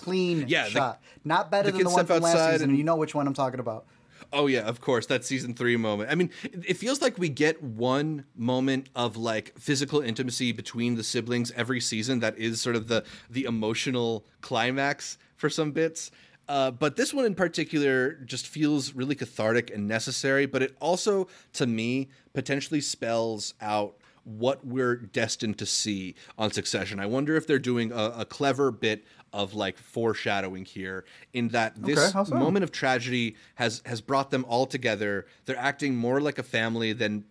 [0.00, 1.02] clean yeah, shot.
[1.22, 2.70] The, Not better the than the one from last season.
[2.70, 3.86] And, you know which one I'm talking about.
[4.32, 5.06] Oh yeah, of course.
[5.06, 6.10] That season three moment.
[6.10, 11.02] I mean, it feels like we get one moment of like physical intimacy between the
[11.02, 12.20] siblings every season.
[12.20, 16.12] That is sort of the the emotional climax for some bits.
[16.50, 20.46] Uh, but this one in particular just feels really cathartic and necessary.
[20.46, 23.94] But it also, to me, potentially spells out
[24.24, 26.98] what we're destined to see on Succession.
[26.98, 31.80] I wonder if they're doing a, a clever bit of like foreshadowing here in that
[31.80, 32.34] this okay, so?
[32.34, 35.26] moment of tragedy has has brought them all together.
[35.44, 37.26] They're acting more like a family than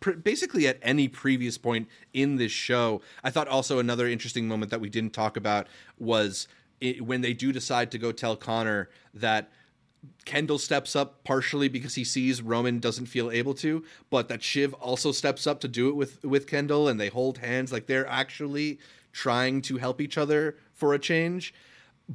[0.00, 3.02] pr- basically at any previous point in this show.
[3.22, 5.66] I thought also another interesting moment that we didn't talk about
[5.98, 6.48] was
[6.82, 9.50] it, when they do decide to go tell Connor that
[10.24, 14.74] Kendall steps up partially because he sees Roman doesn't feel able to, but that Shiv
[14.74, 18.06] also steps up to do it with with Kendall and they hold hands like they're
[18.06, 18.80] actually
[19.12, 21.54] trying to help each other for a change.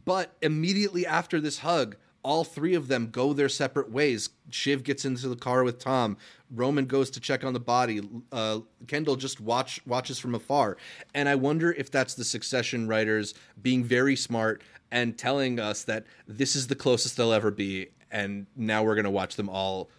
[0.05, 1.95] But immediately after this hug,
[2.27, 4.31] all three of them go their separate ways.
[4.49, 6.17] Shiv gets into the car with Tom.
[6.53, 8.01] Roman goes to check on the body.
[8.33, 10.75] Uh, Kendall just watch watches from afar.
[11.15, 14.61] And I wonder if that's the Succession writers being very smart
[14.91, 19.05] and telling us that this is the closest they'll ever be, and now we're going
[19.05, 19.89] to watch them all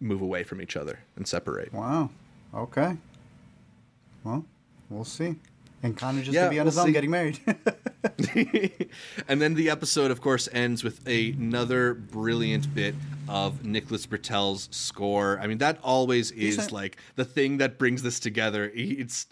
[0.00, 1.72] move away from each other and separate.
[1.72, 2.10] Wow.
[2.52, 2.96] Okay.
[4.24, 4.44] Well,
[4.90, 5.36] we'll see.
[5.86, 7.38] And Connor just yeah, to be on we'll his own getting married.
[9.28, 12.94] and then the episode, of course, ends with another brilliant bit
[13.28, 15.38] of Nicholas Britell's score.
[15.40, 18.70] I mean, that always is like the thing that brings this together.
[18.74, 19.26] It's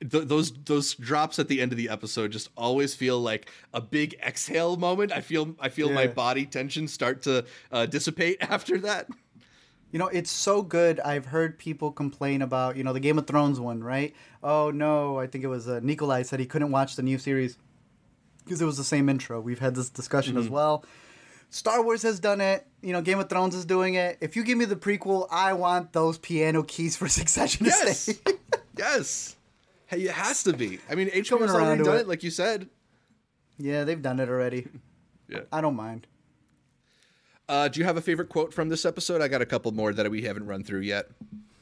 [0.00, 3.80] th- those those drops at the end of the episode just always feel like a
[3.80, 5.12] big exhale moment.
[5.12, 5.94] I feel I feel yeah.
[5.94, 9.08] my body tension start to uh, dissipate after that.
[9.94, 10.98] You know, it's so good.
[10.98, 14.12] I've heard people complain about, you know, the Game of Thrones one, right?
[14.42, 17.58] Oh no, I think it was uh, Nikolai said he couldn't watch the new series
[18.42, 19.40] because it was the same intro.
[19.40, 20.42] We've had this discussion mm-hmm.
[20.42, 20.84] as well.
[21.48, 22.66] Star Wars has done it.
[22.82, 24.18] You know, Game of Thrones is doing it.
[24.20, 28.06] If you give me the prequel, I want those piano keys for Succession yes.
[28.06, 28.32] to stay.
[28.76, 29.36] yes.
[29.86, 30.80] Hey, it has to be.
[30.90, 32.00] I mean, HBO's already done it.
[32.00, 32.68] it, like you said.
[33.58, 34.66] Yeah, they've done it already.
[35.28, 35.42] yeah.
[35.52, 36.08] I don't mind.
[37.48, 39.20] Uh, do you have a favorite quote from this episode?
[39.20, 41.10] I got a couple more that we haven't run through yet.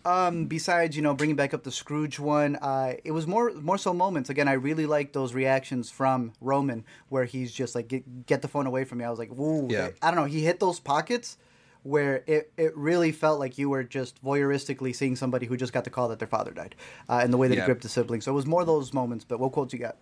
[0.04, 3.78] Um, besides, you know, bringing back up the Scrooge one, uh, it was more more
[3.78, 4.30] so moments.
[4.30, 8.48] Again, I really like those reactions from Roman where he's just like, "Get, get the
[8.48, 9.90] phone away from me." I was like, "Woo!" Yeah.
[10.00, 10.24] I don't know.
[10.24, 11.38] He hit those pockets
[11.84, 15.84] where it, it really felt like you were just voyeuristically seeing somebody who just got
[15.84, 16.74] the call that their father died,
[17.08, 17.62] uh, and the way that yeah.
[17.62, 18.24] he gripped the siblings.
[18.24, 19.24] So it was more those moments.
[19.24, 19.96] But what quotes you got?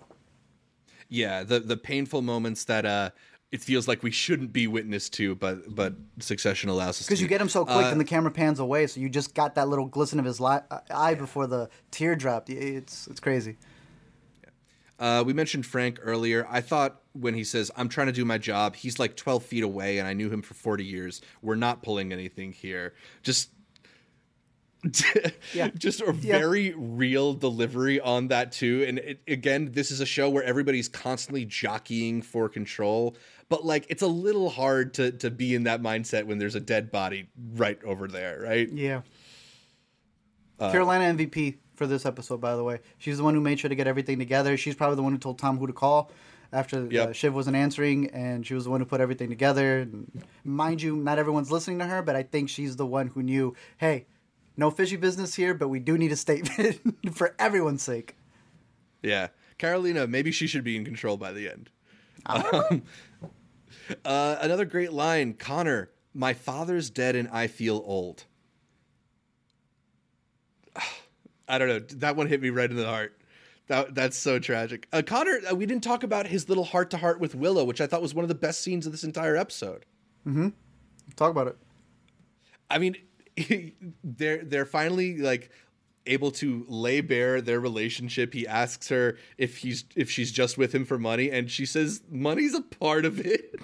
[1.10, 3.10] Yeah, the the painful moments that uh
[3.52, 7.26] it feels like we shouldn't be witness to, but but Succession allows us because you
[7.28, 9.68] get him so quick uh, and the camera pans away, so you just got that
[9.68, 10.58] little glisten of his li-
[10.90, 12.48] eye before the tear dropped.
[12.50, 13.56] It's it's crazy.
[14.98, 16.46] Uh, we mentioned Frank earlier.
[16.50, 19.64] I thought when he says, "I'm trying to do my job." He's like 12 feet
[19.64, 21.20] away, and I knew him for 40 years.
[21.42, 22.94] We're not pulling anything here.
[23.22, 23.50] Just.
[25.54, 25.68] Yeah.
[25.76, 26.38] just a Yeah.
[26.38, 30.88] very real delivery on that too and it, again this is a show where everybody's
[30.88, 33.14] constantly jockeying for control
[33.50, 36.60] but like it's a little hard to to be in that mindset when there's a
[36.60, 39.02] dead body right over there right Yeah.
[40.58, 42.80] Uh, Karolina MVP for this episode, by the way.
[42.98, 44.58] She's the one who made sure to get everything together.
[44.58, 46.10] She's probably the one who told Tom who to call
[46.52, 49.80] after uh, Shiv wasn't answering, and she was the one who put everything together.
[49.80, 53.22] And mind you, not everyone's listening to her, but I think she's the one who
[53.22, 54.06] knew, hey,
[54.56, 56.80] no fishy business here, but we do need a statement
[57.14, 58.16] for everyone's sake.
[59.02, 59.28] Yeah.
[59.58, 61.70] Karolina, maybe she should be in control by the end.
[62.26, 62.82] Um,
[64.04, 68.24] uh, another great line Connor, my father's dead and I feel old.
[71.48, 71.78] I don't know.
[71.78, 73.16] That one hit me right in the heart.
[73.68, 74.88] That, that's so tragic.
[74.92, 77.80] Uh, Connor, uh, we didn't talk about his little heart to heart with Willa, which
[77.80, 79.86] I thought was one of the best scenes of this entire episode.
[81.14, 81.56] Talk about it.
[82.68, 82.96] I mean,
[84.04, 85.50] they're they're finally like
[86.06, 88.32] able to lay bare their relationship.
[88.34, 92.02] He asks her if he's if she's just with him for money, and she says
[92.10, 93.60] money's a part of it.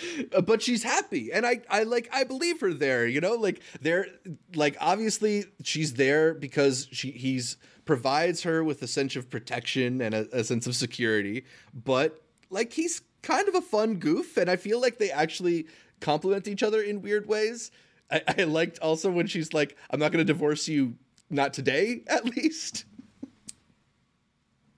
[0.44, 4.06] but she's happy and I, I like i believe her there you know like they're
[4.54, 10.14] like obviously she's there because she he's provides her with a sense of protection and
[10.14, 14.56] a, a sense of security but like he's kind of a fun goof and i
[14.56, 15.66] feel like they actually
[16.00, 17.70] complement each other in weird ways
[18.10, 20.94] i, I liked also when she's like i'm not going to divorce you
[21.32, 22.84] not today at least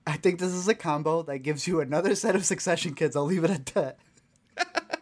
[0.07, 3.15] I think this is a combo that gives you another set of succession kids.
[3.15, 3.97] I'll leave it at that.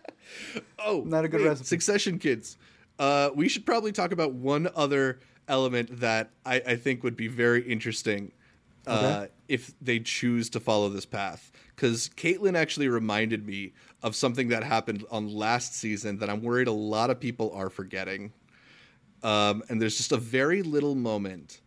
[0.86, 1.66] Oh, Not a good recipe.
[1.66, 2.58] Succession Kids.
[3.00, 7.28] Uh, we should probably talk about one other element that I, I think would be
[7.28, 8.34] very interesting
[8.86, 8.92] uh,
[9.24, 9.32] Okay.
[9.48, 11.52] if they choose to follow this path.
[11.76, 13.72] Because Caitlin actually reminded me
[14.04, 17.70] of something that happened on last season that I'm worried a lot of people are
[17.70, 18.34] forgetting.
[19.24, 21.62] Um, and there's just a very little moment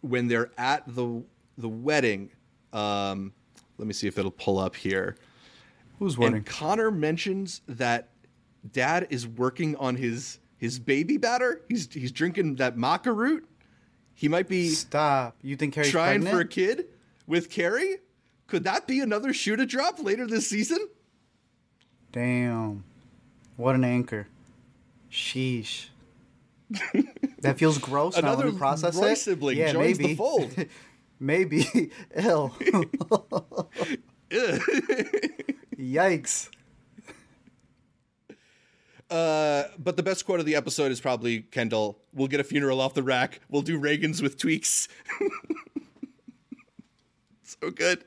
[0.00, 1.22] when they're at the
[1.56, 2.30] the wedding.
[2.72, 3.32] Um,
[3.76, 5.16] let me see if it'll pull up here.
[5.98, 8.08] Who's And Connor mentions that
[8.72, 11.62] dad is working on his his baby batter.
[11.68, 13.48] He's he's drinking that maca root.
[14.14, 15.36] He might be Stop.
[15.42, 16.34] You think Kerry's trying pregnant?
[16.34, 16.86] for a kid
[17.26, 17.98] with Carrie.
[18.46, 20.88] Could that be another shoe to drop later this season?
[22.10, 22.84] Damn.
[23.56, 24.26] What an anchor.
[25.10, 25.88] Sheesh.
[27.40, 29.16] that feels gross now Another we process Roy it.
[29.16, 30.14] sibling yeah, joins the maybe.
[30.14, 30.54] fold.
[31.20, 31.90] maybe.
[32.14, 32.54] Ill.
[35.78, 36.50] Yikes.
[39.10, 41.98] Uh, but the best quote of the episode is probably Kendall.
[42.12, 43.40] We'll get a funeral off the rack.
[43.48, 44.88] We'll do Reagan's with tweaks.
[47.42, 48.04] so good.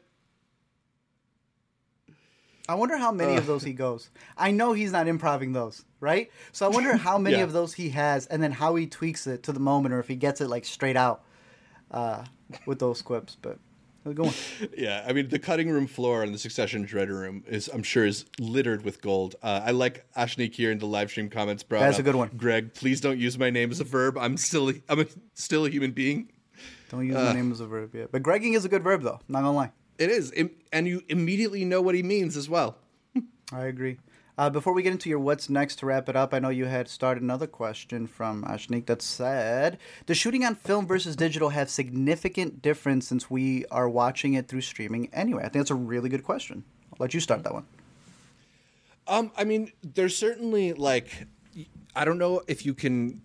[2.71, 4.09] I wonder how many of those he goes.
[4.37, 6.31] I know he's not improving those, right?
[6.53, 7.43] So I wonder how many Yeah.
[7.43, 10.07] of those he has and then how he tweaks it to the moment or if
[10.07, 11.23] he gets it like straight out
[11.91, 12.23] uh,
[12.65, 13.35] with those quips.
[13.41, 13.59] But
[14.05, 14.33] let's go on.
[14.77, 18.05] Yeah, I mean the cutting room floor in the Succession dreader room is, I'm sure,
[18.05, 19.35] is littered with gold.
[19.43, 21.63] Uh, I like Ashnik here in the live stream comments.
[21.63, 22.29] Brought That's a good one.
[22.37, 24.17] Greg, please don't use my name as a verb.
[24.17, 26.31] I'm still, I'm a, still a human being.
[26.89, 28.11] Don't use my name as a verb yet.
[28.11, 29.19] But Gregging is a good verb, though.
[29.27, 29.71] Not gonna lie.
[30.01, 30.33] It is,
[30.73, 32.75] and you immediately know what he means as well.
[33.53, 33.99] I agree.
[34.35, 36.65] Uh, before we get into your what's next to wrap it up, I know you
[36.65, 39.77] had started another question from Ashnik that said,
[40.07, 44.61] "Does shooting on film versus digital have significant difference since we are watching it through
[44.61, 46.63] streaming anyway?" I think that's a really good question.
[46.91, 47.67] I'll let you start that one.
[49.05, 51.27] Um, I mean, there's certainly like,
[51.95, 53.21] I don't know if you can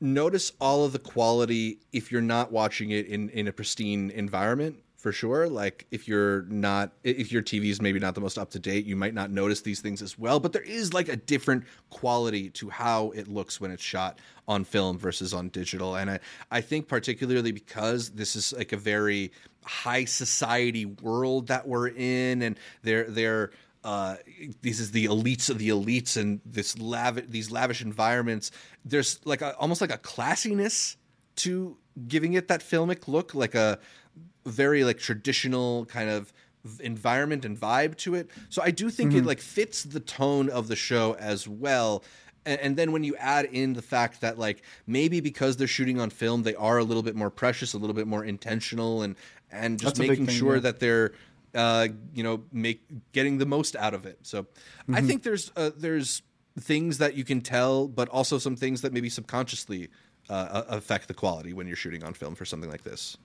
[0.00, 4.76] notice all of the quality if you're not watching it in in a pristine environment
[5.00, 5.48] for sure.
[5.48, 8.84] Like if you're not, if your TV is maybe not the most up to date,
[8.84, 10.38] you might not notice these things as well.
[10.38, 14.62] But there is like a different quality to how it looks when it's shot on
[14.62, 16.20] film versus on digital, and I
[16.50, 19.32] I think particularly because this is like a very
[19.64, 24.16] high society world that we're in, and they're they're uh,
[24.60, 28.50] this is the elites of the elites and this lavish these lavish environments.
[28.84, 30.96] There's like a, almost like a classiness
[31.36, 33.78] to giving it that filmic look, like a
[34.46, 36.32] very like traditional kind of
[36.80, 38.30] environment and vibe to it.
[38.50, 42.04] So I do think it like fits the tone of the show as well.
[42.44, 46.00] And, and then when you add in the fact that like maybe because they're shooting
[46.00, 49.16] on film, they are a little bit more precious, a little bit more intentional, and
[49.50, 50.60] and just That's making thing, sure yeah.
[50.60, 51.12] that they're
[51.54, 52.82] uh, you know make
[53.12, 54.18] getting the most out of it.
[54.22, 54.46] So
[54.90, 54.94] Mm-hmm.
[54.94, 56.22] I think there's uh, there's
[56.58, 59.88] things that you can tell, but also some things that maybe subconsciously
[60.28, 63.16] uh, affect the quality when you're shooting on film for something like this.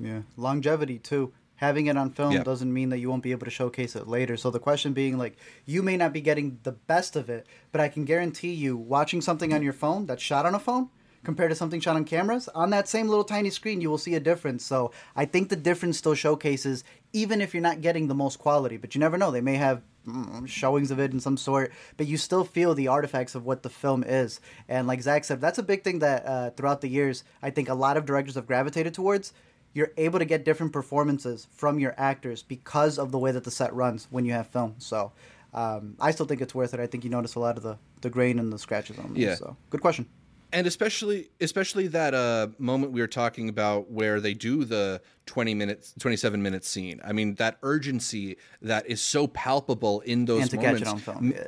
[0.00, 1.32] Yeah, longevity too.
[1.56, 2.42] Having it on film Yeah.
[2.42, 4.38] doesn't mean that you won't be able to showcase it later.
[4.38, 5.36] So the question being like,
[5.66, 9.20] you may not be getting the best of it, but I can guarantee you, watching
[9.20, 10.88] something on your phone that's shot on a phone
[11.22, 14.14] compared to something shot on cameras on that same little tiny screen, you will see
[14.14, 14.64] a difference.
[14.64, 16.82] So I think the difference still showcases,
[17.12, 18.78] even if you're not getting the most quality.
[18.78, 22.06] But you never know; they may have mm, showings of it in some sort, but
[22.06, 24.40] you still feel the artifacts of what the film is.
[24.66, 27.68] And like Zach said, that's a big thing that uh, throughout the years, I think
[27.68, 29.34] a lot of directors have gravitated towards.
[29.72, 33.50] You're able to get different performances from your actors because of the way that the
[33.50, 34.74] set runs when you have film.
[34.78, 35.12] So
[35.54, 36.80] um, I still think it's worth it.
[36.80, 39.16] I think you notice a lot of the, the grain and the scratches on them.
[39.16, 39.34] Yeah.
[39.36, 40.06] So good question.
[40.52, 45.54] and especially especially that uh, moment we were talking about where they do the 20
[45.54, 50.50] minutes 27 minute scene i mean that urgency that is so palpable in those and
[50.50, 51.32] to moments catch it on film.
[51.32, 51.44] M-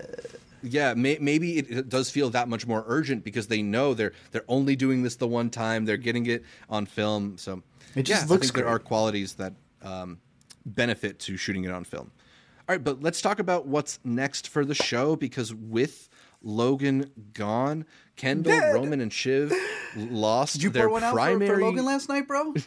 [0.62, 4.12] yeah may, maybe it, it does feel that much more urgent because they know they're
[4.30, 7.62] they're only doing this the one time they're getting it on film so
[7.94, 10.18] It just yeah, looks I think there are qualities that um,
[10.64, 12.10] benefit to shooting it on film
[12.68, 16.08] all right but let's talk about what's next for the show because with
[16.42, 17.84] Logan gone,
[18.16, 18.74] Kendall, Dead.
[18.74, 19.52] Roman, and Shiv
[19.96, 21.46] lost Did you their pour one out for, primary.
[21.48, 22.54] for Logan last night, bro?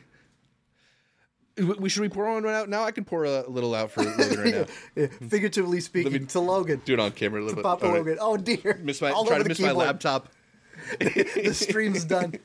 [1.57, 2.83] We should we pour one out now?
[2.83, 4.65] I can pour a little out for Logan right now.
[4.95, 6.81] Yeah, figuratively speaking, me- to Logan.
[6.83, 7.63] Do it on camera a little bit.
[7.63, 7.95] Papa right.
[7.97, 8.17] Logan.
[8.19, 8.79] Oh dear.
[8.83, 10.29] Miss my All try to miss my laptop.
[10.99, 12.35] the stream's done.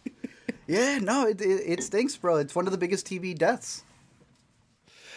[0.66, 2.36] yeah, no, it, it, it stinks, bro.
[2.36, 3.84] It's one of the biggest TV deaths.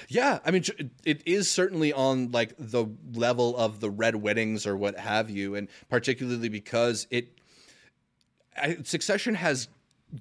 [0.10, 4.68] Yeah, I mean, it- it is certainly on like the level of the red weddings
[4.68, 7.30] or what have you, and particularly because it
[8.56, 9.68] I, Succession has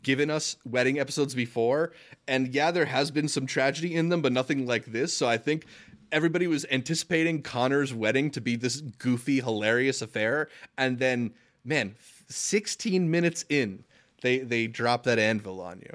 [0.02, 1.92] given us wedding episodes before,
[2.26, 5.12] and yeah, there has been some tragedy in them, but nothing like this.
[5.12, 5.66] So I think
[6.10, 11.32] everybody was anticipating Connor's wedding to be this goofy, hilarious affair, and then
[11.64, 11.94] man,
[12.28, 13.84] 16 minutes in,
[14.22, 15.94] they they drop that anvil on you.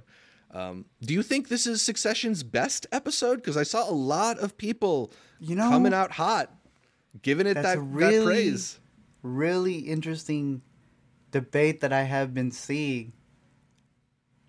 [0.60, 3.38] Um, do you think this is Succession's best episode?
[3.38, 6.52] Because I saw a lot of people, You know, coming out hot,
[7.22, 8.80] giving it that, really, that praise.
[9.22, 10.62] really interesting
[11.32, 13.12] debate that I have been seeing.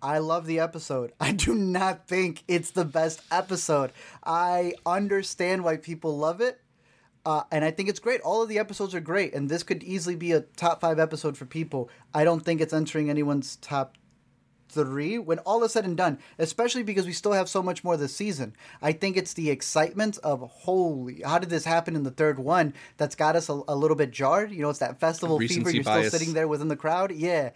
[0.01, 1.13] I love the episode.
[1.19, 3.91] I do not think it's the best episode.
[4.23, 6.61] I understand why people love it.
[7.25, 8.21] Uh, and I think it's great.
[8.21, 11.37] All of the episodes are great, and this could easily be a top five episode
[11.37, 11.89] for people.
[12.13, 13.97] I don't think it's entering anyone's top
[14.69, 17.97] three when all is said and done, especially because we still have so much more
[17.97, 18.55] this season.
[18.81, 22.73] I think it's the excitement of holy, how did this happen in the third one
[22.97, 24.51] that's got us a, a little bit jarred.
[24.51, 25.71] You know, it's that festival fever.
[25.71, 26.07] You're bias.
[26.07, 27.11] still sitting there within the crowd.
[27.11, 27.49] Yeah,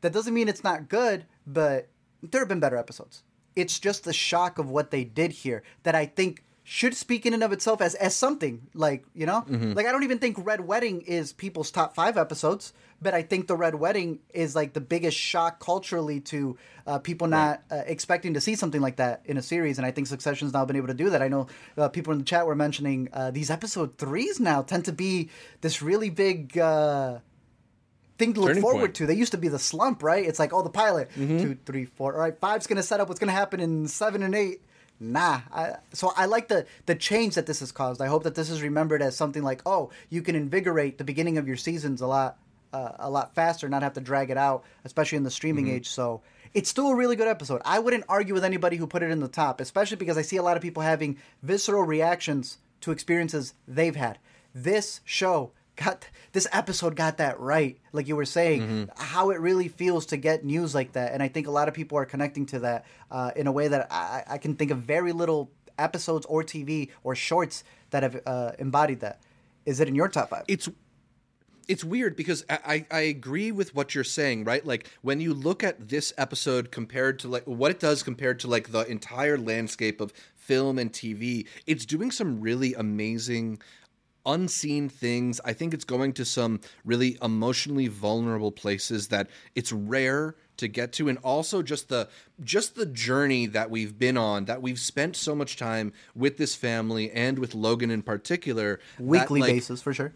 [0.00, 1.88] that doesn't mean it's not good, but
[2.22, 3.22] there have been better episodes.
[3.56, 7.34] It's just the shock of what they did here that I think should speak in
[7.34, 9.72] and of itself as as something like you know Mm-hmm.
[9.72, 12.72] like i don't even think red wedding is people's top five episodes
[13.02, 17.26] but i think the red wedding is like the biggest shock culturally to uh, people
[17.26, 20.52] not uh, expecting to see something like that in a series and i think succession's
[20.52, 23.08] now been able to do that i know uh, people in the chat were mentioning
[23.14, 25.28] uh, these episode threes now tend to be
[25.62, 27.18] this really big uh,
[28.20, 28.94] thing to look Turning forward point.
[28.96, 29.06] to.
[29.06, 30.24] They used to be the slump, right?
[30.24, 31.38] It's like, oh, the pilot, Mm-hmm.
[31.42, 32.14] two, three, four.
[32.14, 34.62] All right, five's gonna set up what's gonna happen in seven and eight.
[35.02, 38.00] Nah, I, so I like the the change that this has caused.
[38.02, 41.38] I hope that this is remembered as something like, oh, you can invigorate the beginning
[41.38, 42.36] of your seasons a lot,
[42.72, 45.76] uh, a lot faster, not have to drag it out, especially in the streaming Mm-hmm.
[45.76, 45.88] age.
[45.88, 46.20] So
[46.52, 47.62] it's still a really good episode.
[47.64, 50.36] I wouldn't argue with anybody who put it in the top, especially because I see
[50.36, 54.18] a lot of people having visceral reactions to experiences they've had.
[54.54, 58.84] This show got this episode got that right like you were saying Mm-hmm.
[59.02, 61.74] how it really feels to get news like that and i think a lot of
[61.74, 64.78] people are connecting to that uh, in a way that I, I can think of
[64.78, 69.20] very little episodes or tv or shorts that have uh, embodied that
[69.64, 70.68] is it in your top five it's
[71.68, 74.66] it's weird because I, I I agree with what you're saying, right?
[74.66, 78.48] Like when you look at this episode compared to like what it does compared to
[78.48, 83.60] like the entire landscape of film and TV, it's doing some really amazing
[84.26, 85.40] unseen things.
[85.44, 90.92] I think it's going to some really emotionally vulnerable places that it's rare to get
[90.92, 91.08] to.
[91.08, 92.08] And also just the
[92.42, 96.54] just the journey that we've been on that we've spent so much time with this
[96.54, 100.12] family and with Logan in particular that, weekly like, basis for sure.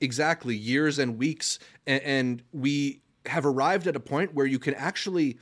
[0.00, 1.58] Exactly years and weeks.
[1.86, 5.38] And, and we have arrived at a point where you can actually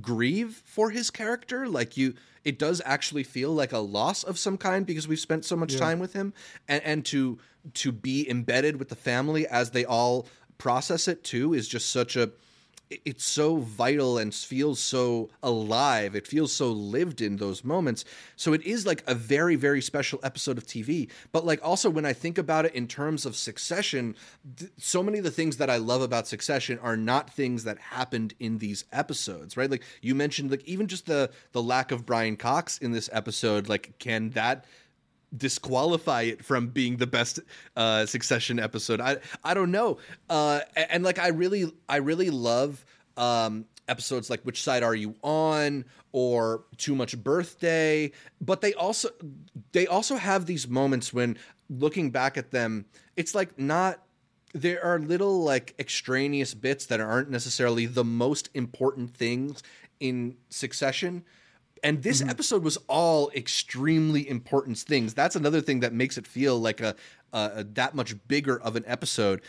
[0.00, 2.14] grieve for his character like you
[2.44, 5.76] it does actually feel like a loss of some kind because we've spent so much
[5.76, 6.32] time with him.
[6.68, 7.38] And and to
[7.74, 10.26] to be embedded with the family as they all
[10.58, 12.30] process it too is just such a
[12.90, 16.14] it's so vital and feels so alive.
[16.14, 18.04] It feels so lived in those moments.
[18.36, 21.10] So it is like a very, very special episode of TV.
[21.32, 24.14] But like also when I think about it in terms of Succession,
[24.58, 27.78] th- so many of the things that I love about Succession are not things that
[27.78, 29.70] happened in these episodes, right?
[29.70, 33.68] Like you mentioned, like even just the the lack of Brian Cox in this episode.
[33.68, 34.64] Like, can that
[35.36, 37.40] disqualify it from being the best
[37.76, 39.00] uh, Succession episode.
[39.00, 39.98] I I don't know.
[40.28, 42.84] Uh, and, like I really I really love
[43.16, 49.10] um, episodes like Which Side Are You On or Too Much Birthday, but they also
[49.72, 51.36] they also have these moments when
[51.68, 54.00] looking back at them, it's like not
[54.52, 59.62] there are little like extraneous bits that aren't necessarily the most important things
[59.98, 61.24] in Succession
[61.84, 62.30] and this mm-hmm.
[62.30, 65.12] episode was all extremely important things.
[65.12, 66.96] That's another thing that makes it feel like a,
[67.32, 69.42] a that much bigger of an episode.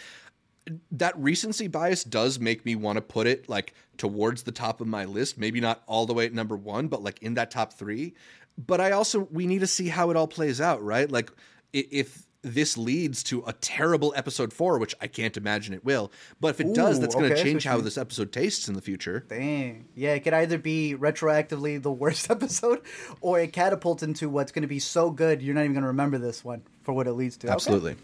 [0.92, 4.88] That recency bias does make me want to put it like towards the top of
[4.88, 5.38] my list.
[5.38, 8.14] Maybe not all the way at number one, but like in that top three.
[8.58, 11.10] But I also we need to see how it all plays out, right?
[11.10, 11.32] Like
[11.72, 16.12] if this leads to a terrible episode four, which I can't imagine it will.
[16.40, 18.76] But if it Ooh, does, that's going to okay, change how this episode tastes in
[18.76, 19.26] the future.
[19.28, 19.88] Dang.
[19.96, 22.82] Yeah, it could either be retroactively the worst episode
[23.20, 25.88] or it catapults into what's going to be so good you're not even going to
[25.88, 27.50] remember this one for what it leads to.
[27.50, 27.94] Absolutely.
[27.94, 28.00] Okay.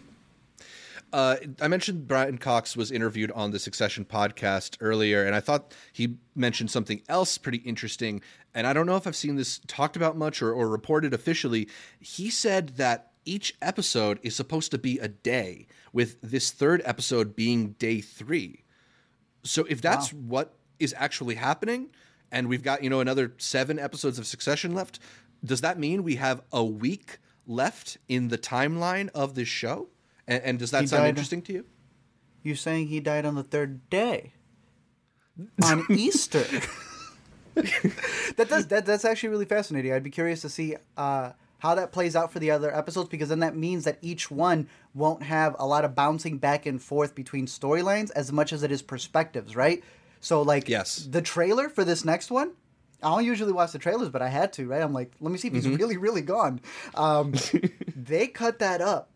[1.14, 5.76] Uh, I mentioned Brian Cox was interviewed on the Succession podcast earlier, and I thought
[5.92, 8.22] he mentioned something else pretty interesting.
[8.54, 11.68] And I don't know if I've seen this talked about much or, or reported officially.
[12.00, 17.36] He said that each episode is supposed to be a day, with this third episode
[17.36, 18.64] being day three.
[19.44, 20.20] So if that's wow.
[20.28, 21.90] what is actually happening,
[22.32, 25.00] and we've got, you know, another seven episodes of Succession left,
[25.44, 29.90] does that mean we have a week left in the timeline of this show?
[30.28, 31.66] And, and does that he sound interesting to you?
[32.44, 34.34] You're saying he died on the third day?
[35.64, 36.44] on Easter.
[37.56, 39.92] that does that, that's actually really fascinating.
[39.94, 43.30] I'd be curious to see uh, how that plays out for the other episodes because
[43.30, 47.14] then that means that each one won't have a lot of bouncing back and forth
[47.14, 49.84] between storylines as much as it is perspectives, right?
[50.22, 51.08] So like yes.
[51.08, 52.54] the trailer for this next one,
[53.04, 54.82] I don't usually watch the trailers, but I had to, right?
[54.82, 55.76] I'm like, let me see if he's mm-hmm.
[55.76, 56.62] really, really gone.
[56.96, 57.36] Um,
[57.96, 59.12] they cut that up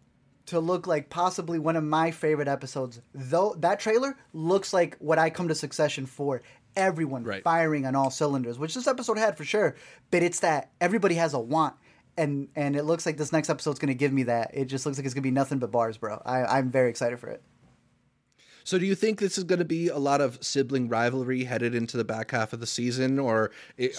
[0.45, 3.01] to look like possibly one of my favorite episodes.
[3.15, 6.43] Though that trailer looks like what I come to Succession for.
[6.75, 7.41] Everyone right.
[7.41, 9.75] firing on all cylinders, which this episode had for sure.
[10.11, 11.73] But it's that everybody has a want
[12.17, 14.51] and and it looks like this next episode's going to give me that.
[14.53, 16.21] It just looks like it's going to be nothing but bars, bro.
[16.25, 17.41] I, I'm very excited for it.
[18.63, 21.75] So, do you think this is going to be a lot of sibling rivalry headed
[21.75, 23.51] into the back half of the season, or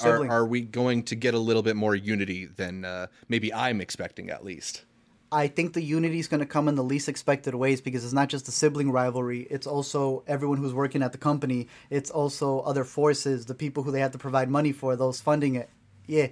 [0.03, 3.81] are, are we going to get a little bit more unity than uh, maybe I'm
[3.81, 4.85] expecting, at least?
[5.31, 8.12] I think the unity is going to come in the least expected ways because it's
[8.12, 9.47] not just the sibling rivalry.
[9.51, 11.69] It's also everyone who's working at the company.
[11.89, 15.55] It's also other forces, the people who they have to provide money for, those funding
[15.55, 15.71] it.
[16.07, 16.29] Yeah,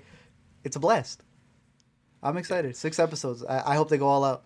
[0.64, 1.22] it's a blast.
[2.24, 2.74] I'm excited.
[2.76, 3.44] Six episodes.
[3.44, 4.44] I, I hope they go all out.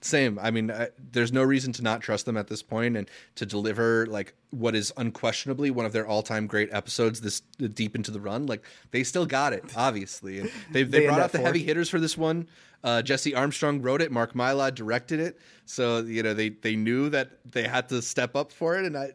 [0.00, 0.38] Same.
[0.40, 3.46] I mean, I, there's no reason to not trust them at this point, and to
[3.46, 8.20] deliver like what is unquestionably one of their all-time great episodes this deep into the
[8.20, 8.46] run.
[8.46, 10.40] Like they still got it, obviously.
[10.40, 12.48] And they they, they brought out the heavy hitters for this one.
[12.84, 14.12] Uh, Jesse Armstrong wrote it.
[14.12, 15.38] Mark Mylod directed it.
[15.64, 18.96] So you know they they knew that they had to step up for it, and
[18.96, 19.12] I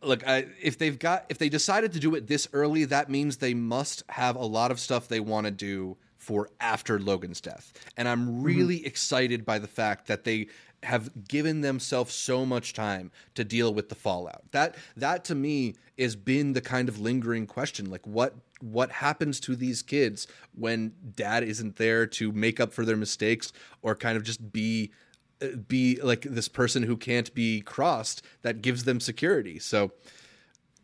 [0.00, 3.38] look I, if they've got if they decided to do it this early, that means
[3.38, 5.96] they must have a lot of stuff they want to do
[6.28, 7.72] for after Logan's death.
[7.96, 8.86] And I'm really mm-hmm.
[8.86, 10.48] excited by the fact that they
[10.82, 14.42] have given themselves so much time to deal with the fallout.
[14.50, 19.40] That that to me has been the kind of lingering question like what what happens
[19.40, 23.50] to these kids when dad isn't there to make up for their mistakes
[23.80, 24.92] or kind of just be
[25.40, 29.58] uh, be like this person who can't be crossed that gives them security.
[29.58, 29.92] So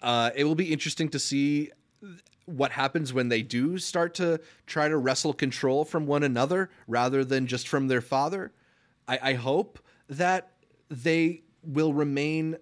[0.01, 1.71] uh, it will be interesting to see
[2.47, 7.25] what happens when they do start to try to wrestle control from one another rather
[7.25, 8.53] than just from their father.
[9.09, 9.79] I, I hope
[10.09, 10.53] that
[10.91, 12.57] they will remain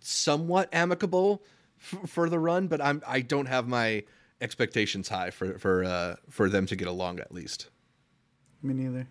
[0.00, 1.42] somewhat amicable
[1.78, 4.04] f- for the run, but I'm I don't have my
[4.40, 7.70] expectations high for for uh, for them to get along at least.
[8.62, 9.08] Me neither.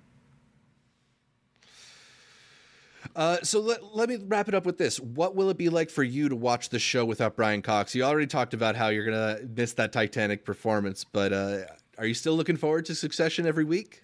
[3.16, 5.00] Uh, so let, let me wrap it up with this.
[5.00, 7.94] What will it be like for you to watch the show without Brian Cox?
[7.94, 11.60] You already talked about how you're going to miss that Titanic performance, but uh,
[11.98, 14.04] are you still looking forward to Succession every week?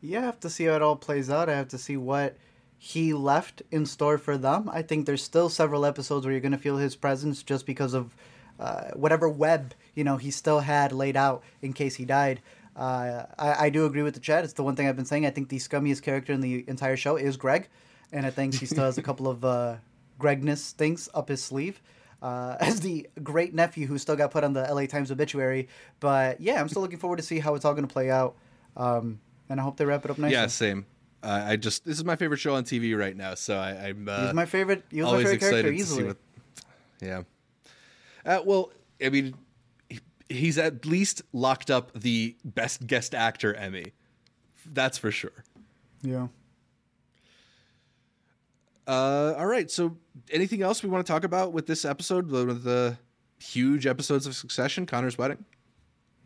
[0.00, 1.48] Yeah, I have to see how it all plays out.
[1.48, 2.36] I have to see what
[2.76, 4.68] he left in store for them.
[4.72, 7.94] I think there's still several episodes where you're going to feel his presence just because
[7.94, 8.16] of
[8.58, 12.40] uh, whatever web you know he still had laid out in case he died.
[12.74, 14.44] Uh, I, I, do agree with the chat.
[14.44, 15.26] It's the one thing I've been saying.
[15.26, 17.68] I think the scummiest character in the entire show is Greg
[18.12, 19.76] and I think he still has a couple of uh,
[20.20, 21.80] Gregness things up his sleeve.
[22.22, 25.68] uh, as the great nephew who still got put on the LA Times obituary.
[26.00, 28.36] But yeah, I'm still looking forward to see how it's all going to play out.
[28.76, 30.34] Um, and I hope they wrap it up nicely.
[30.34, 30.86] Yeah, same.
[31.22, 34.08] Uh, I just this is my favorite show on TV right now, so I, am
[34.08, 34.84] uh, he's my favorite.
[34.90, 36.04] He was my favorite character easily.
[36.04, 36.16] What,
[37.00, 37.22] yeah.
[38.24, 38.72] Uh, well,
[39.04, 39.34] I mean,
[40.28, 43.92] he's at least locked up the best guest actor Emmy.
[44.66, 45.44] That's for sure.
[46.02, 46.28] Yeah.
[48.86, 49.70] Uh, all right.
[49.70, 49.96] So,
[50.30, 52.30] anything else we want to talk about with this episode?
[52.30, 52.98] One of the
[53.38, 55.44] huge episodes of Succession, Connor's wedding.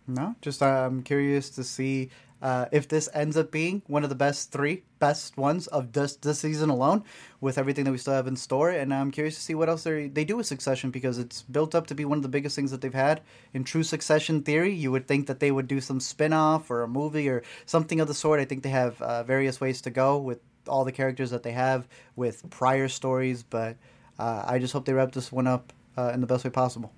[0.07, 4.09] No, just uh, I'm curious to see uh, if this ends up being one of
[4.09, 7.03] the best three best ones of this this season alone,
[7.41, 9.83] with everything that we still have in store, and I'm curious to see what else
[9.83, 12.55] they they do with Succession because it's built up to be one of the biggest
[12.55, 13.21] things that they've had
[13.53, 14.73] in true Succession theory.
[14.73, 18.01] You would think that they would do some spin off or a movie or something
[18.01, 18.39] of the sort.
[18.39, 20.39] I think they have uh, various ways to go with
[20.69, 23.77] all the characters that they have with prior stories, but
[24.19, 26.93] uh, I just hope they wrap this one up uh, in the best way possible.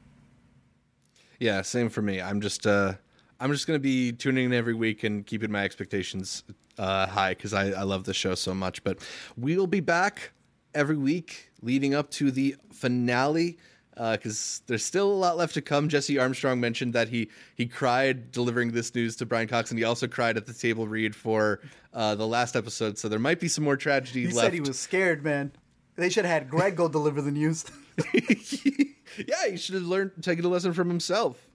[1.39, 2.21] Yeah, same for me.
[2.21, 2.95] I'm just uh,
[3.41, 6.43] I'm just gonna be tuning in every week and keeping my expectations
[6.79, 8.83] uh, high because I, I love the show so much.
[8.83, 8.99] But
[9.37, 10.33] we'll be back
[10.75, 13.59] every week leading up to the finale
[13.99, 15.89] because uh, there's still a lot left to come.
[15.89, 19.85] Jesse Armstrong mentioned that he he cried delivering this news to Brian Cox, and he
[19.85, 21.61] also cried at the table read for
[21.93, 22.97] uh, the last episode.
[22.97, 24.39] So there might be some more tragedy he left.
[24.39, 25.51] said he was scared, man.
[25.97, 27.65] They should have had Greg go deliver the news.
[28.15, 31.49] yeah, he should have learned taken a lesson from himself.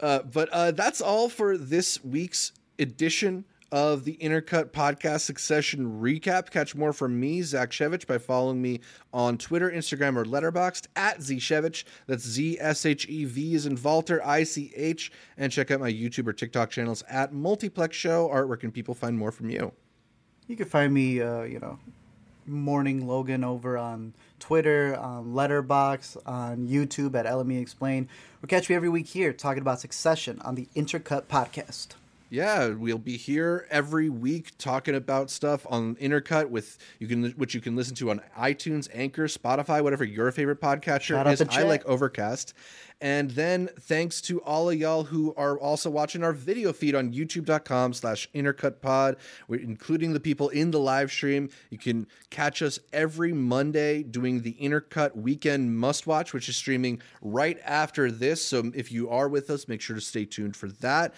[0.00, 6.50] Uh, but uh, that's all for this week's edition of the Intercut Podcast Succession Recap.
[6.50, 8.80] Catch more from me, Zach Shevich, by following me
[9.12, 11.84] on Twitter, Instagram, or Letterboxd at Zshevich.
[12.06, 15.10] That's Z S H E V is in Walter, I C H.
[15.36, 18.30] And check out my YouTube or TikTok channels at Multiplex Show.
[18.30, 19.72] Art, where can people find more from you?
[20.46, 21.78] You can find me, uh, you know,
[22.46, 28.08] Morning Logan over on Twitter, on Letterboxd, on YouTube at LME Explain,
[28.42, 31.94] or catch me every week here talking about Succession on the Intercut Podcast.
[32.34, 37.54] Yeah, we'll be here every week talking about stuff on Intercut with you can which
[37.54, 41.40] you can listen to on iTunes, Anchor, Spotify, whatever your favorite podcatcher is.
[41.42, 42.52] I like Overcast.
[43.00, 47.12] And then thanks to all of y'all who are also watching our video feed on
[47.12, 49.16] youtube.com slash intercutpod.
[49.48, 51.50] We're including the people in the live stream.
[51.70, 57.00] You can catch us every Monday doing the Intercut Weekend Must Watch, which is streaming
[57.20, 58.44] right after this.
[58.44, 61.14] So if you are with us, make sure to stay tuned for that.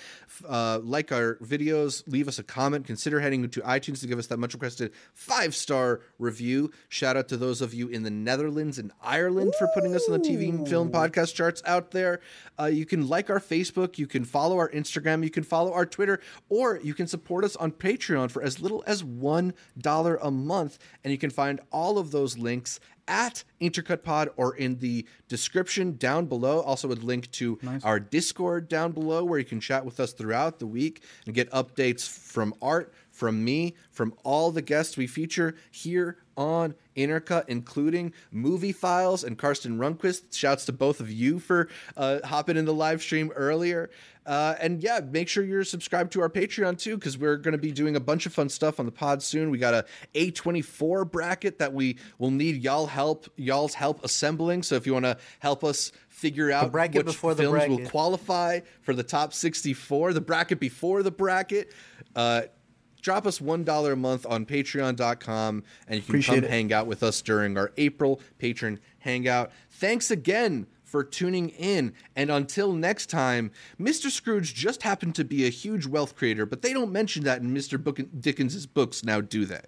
[0.46, 2.86] Uh, like our videos, leave us a comment.
[2.86, 6.72] Consider heading to iTunes to give us that much requested five star review.
[6.88, 9.58] Shout out to those of you in the Netherlands and Ireland Ooh.
[9.58, 12.20] for putting us on the TV and film podcast charts out there.
[12.58, 15.86] Uh, you can like our Facebook, you can follow our Instagram, you can follow our
[15.86, 20.78] Twitter, or you can support us on Patreon for as little as $1 a month.
[21.04, 25.96] And you can find all of those links at Intercut Pod or in the description
[25.96, 26.60] down below.
[26.60, 27.84] Also, a link to nice.
[27.84, 31.50] our Discord down below where you can chat with us throughout the week and get
[31.50, 38.12] updates from Art, from me, from all the guests we feature here on Intercut, including
[38.30, 40.34] Movie Files and Karsten Runquist.
[40.34, 43.90] Shouts to both of you for uh, hopping in the live stream earlier.
[44.26, 47.58] Uh, and yeah, make sure you're subscribed to our Patreon too, because we're going to
[47.58, 49.50] be doing a bunch of fun stuff on the pod soon.
[49.50, 49.84] We got a
[50.14, 54.64] A24 bracket that we will need y'all help, y'all's help assembling.
[54.64, 56.72] So if you want to help us figure out
[57.06, 61.72] which films will qualify for the top 64, the bracket before the bracket.
[62.16, 62.42] Uh,
[63.06, 66.50] drop us $1 a month on patreon.com and you can Appreciate come it.
[66.50, 69.52] hang out with us during our April patron hangout.
[69.70, 71.92] Thanks again for tuning in.
[72.16, 74.10] And until next time, Mr.
[74.10, 77.54] Scrooge just happened to be a huge wealth creator, but they don't mention that in
[77.54, 77.80] Mr.
[77.82, 79.62] Book- Dickens' books now, do they?